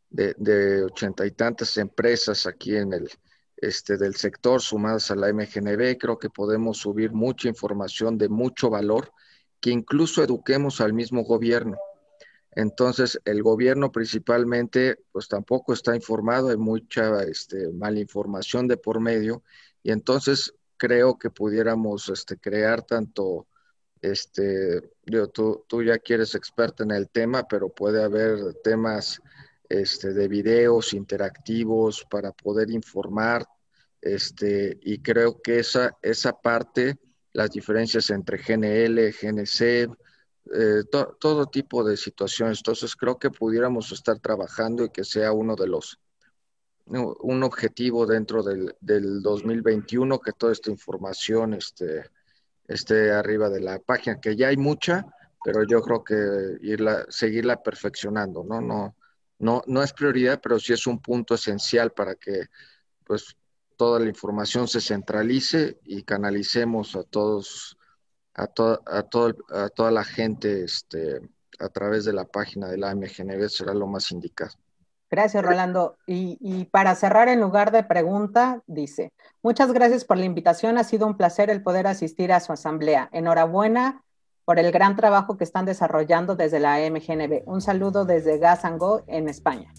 de, 0.09 0.83
ochenta 0.83 1.25
y 1.25 1.31
tantas 1.31 1.77
empresas 1.77 2.45
aquí 2.45 2.75
en 2.75 2.93
el 2.93 3.09
este, 3.57 3.97
del 3.97 4.15
sector 4.15 4.61
sumadas 4.61 5.09
a 5.11 5.15
la 5.15 5.31
MGNB. 5.33 5.97
Creo 5.97 6.19
que 6.19 6.29
podemos 6.29 6.77
subir 6.77 7.11
mucha 7.11 7.47
información 7.47 8.17
de 8.17 8.29
mucho 8.29 8.69
valor, 8.69 9.11
que 9.59 9.71
incluso 9.71 10.23
eduquemos 10.23 10.81
al 10.81 10.93
mismo 10.93 11.23
gobierno 11.23 11.77
entonces, 12.55 13.19
el 13.25 13.41
gobierno 13.41 13.91
principalmente, 13.91 14.99
pues 15.11 15.27
tampoco 15.27 15.73
está 15.73 15.95
informado, 15.95 16.49
hay 16.49 16.57
mucha 16.57 17.23
este, 17.23 17.69
malinformación 17.69 18.67
de 18.67 18.77
por 18.77 18.99
medio, 18.99 19.43
y 19.81 19.91
entonces 19.91 20.53
creo 20.77 21.17
que 21.17 21.29
pudiéramos 21.29 22.09
este, 22.09 22.37
crear 22.37 22.83
tanto, 22.83 23.47
este, 24.01 24.81
tú, 25.33 25.65
tú 25.67 25.83
ya 25.83 25.97
quieres 25.97 26.35
experta 26.35 26.83
en 26.83 26.91
el 26.91 27.09
tema, 27.09 27.47
pero 27.47 27.69
puede 27.69 28.03
haber 28.03 28.55
temas 28.63 29.21
este, 29.69 30.13
de 30.13 30.27
videos 30.27 30.93
interactivos 30.93 32.05
para 32.09 32.31
poder 32.31 32.69
informar, 32.69 33.45
este, 34.01 34.77
y 34.81 34.99
creo 34.99 35.41
que 35.41 35.59
esa, 35.59 35.97
esa 36.01 36.33
parte, 36.33 36.99
las 37.31 37.49
diferencias 37.51 38.09
entre 38.09 38.37
GNL, 38.37 39.11
GNC, 39.11 39.89
eh, 40.51 40.83
todo 41.19 41.45
tipo 41.47 41.83
de 41.83 41.97
situaciones. 41.97 42.59
Entonces 42.59 42.95
creo 42.95 43.17
que 43.17 43.29
pudiéramos 43.29 43.91
estar 43.91 44.19
trabajando 44.19 44.85
y 44.85 44.89
que 44.89 45.03
sea 45.03 45.31
uno 45.31 45.55
de 45.55 45.67
los, 45.67 45.99
un 46.85 47.43
objetivo 47.43 48.05
dentro 48.05 48.43
del, 48.43 48.75
del 48.81 49.21
2021, 49.21 50.19
que 50.19 50.33
toda 50.33 50.51
esta 50.51 50.69
información 50.69 51.53
esté, 51.53 52.09
esté 52.67 53.11
arriba 53.11 53.49
de 53.49 53.61
la 53.61 53.79
página, 53.79 54.19
que 54.19 54.35
ya 54.35 54.49
hay 54.49 54.57
mucha, 54.57 55.05
pero 55.43 55.63
yo 55.63 55.81
creo 55.81 56.03
que 56.03 56.57
irla, 56.61 57.05
seguirla 57.09 57.61
perfeccionando, 57.61 58.43
¿no? 58.43 58.61
No, 58.61 58.95
no, 59.39 59.61
no 59.67 59.83
es 59.83 59.93
prioridad, 59.93 60.39
pero 60.41 60.59
sí 60.59 60.73
es 60.73 60.87
un 60.87 61.01
punto 61.01 61.35
esencial 61.35 61.91
para 61.91 62.15
que 62.15 62.47
pues 63.03 63.35
toda 63.75 63.99
la 63.99 64.07
información 64.07 64.67
se 64.67 64.79
centralice 64.79 65.79
y 65.83 66.03
canalicemos 66.03 66.95
a 66.95 67.03
todos, 67.03 67.77
a, 68.35 68.43
a, 68.43 68.47
todo, 68.47 69.35
a 69.49 69.69
toda 69.69 69.91
la 69.91 70.03
gente 70.03 70.63
este, 70.63 71.21
a 71.59 71.69
través 71.69 72.05
de 72.05 72.13
la 72.13 72.25
página 72.25 72.67
de 72.67 72.77
la 72.77 72.91
AMGNB, 72.91 73.47
será 73.49 73.73
lo 73.73 73.87
más 73.87 74.11
indicado. 74.11 74.53
Gracias, 75.09 75.45
Rolando. 75.45 75.97
Y, 76.07 76.37
y, 76.41 76.65
para 76.65 76.95
cerrar, 76.95 77.27
en 77.27 77.39
lugar 77.39 77.71
de 77.71 77.83
pregunta, 77.83 78.63
dice, 78.65 79.13
muchas 79.43 79.71
gracias 79.71 80.05
por 80.05 80.17
la 80.17 80.25
invitación. 80.25 80.79
Ha 80.79 80.83
sido 80.83 81.05
un 81.05 81.17
placer 81.17 81.51
el 81.51 81.61
poder 81.61 81.85
asistir 81.85 82.33
a 82.33 82.39
su 82.39 82.51
asamblea. 82.51 83.09
Enhorabuena 83.11 84.03
por 84.43 84.57
el 84.57 84.71
gran 84.71 84.95
trabajo 84.95 85.37
que 85.37 85.43
están 85.43 85.65
desarrollando 85.65 86.35
desde 86.35 86.59
la 86.59 86.79
MGNB. 86.79 87.43
Un 87.45 87.61
saludo 87.61 88.05
desde 88.05 88.39
Gas 88.39 88.63
en 89.05 89.29
España. 89.29 89.71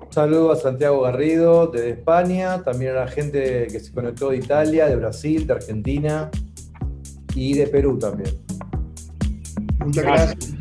Un 0.00 0.12
saludo 0.12 0.50
a 0.50 0.56
Santiago 0.56 1.02
Garrido 1.02 1.68
desde 1.68 1.90
España, 1.90 2.64
también 2.64 2.96
a 2.96 3.00
la 3.00 3.08
gente 3.08 3.68
que 3.68 3.78
se 3.78 3.92
conectó 3.92 4.30
de 4.30 4.38
Italia, 4.38 4.86
de 4.86 4.96
Brasil, 4.96 5.46
de 5.46 5.52
Argentina 5.52 6.30
y 7.36 7.52
de 7.54 7.66
Perú 7.68 7.98
también. 7.98 8.34
Muchas 9.84 10.04
gracias. 10.04 10.54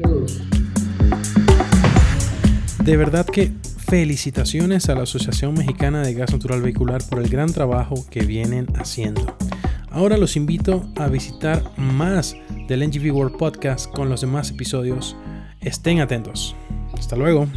De 2.84 2.98
verdad 2.98 3.26
que 3.26 3.52
felicitaciones 3.88 4.90
a 4.90 4.96
la 4.96 5.04
Asociación 5.04 5.54
Mexicana 5.56 6.04
de 6.04 6.14
Gas 6.14 6.34
Natural 6.34 6.62
Vehicular 6.62 7.02
por 7.10 7.20
el 7.20 7.30
gran 7.30 7.52
trabajo 7.52 8.06
que 8.12 8.26
vienen 8.26 8.68
haciendo. 8.76 9.36
Ahora 9.90 10.18
los 10.18 10.36
invito 10.36 10.88
a 10.98 11.08
visitar 11.08 11.64
más 11.78 12.36
del 12.68 12.88
NGV 12.88 13.16
World 13.16 13.38
Podcast 13.38 13.90
con 13.92 14.10
los 14.10 14.22
demás 14.22 14.52
episodios. 14.52 15.16
Estén 15.62 16.02
atentos. 16.02 16.56
Hasta 16.94 17.16
luego. 17.16 17.48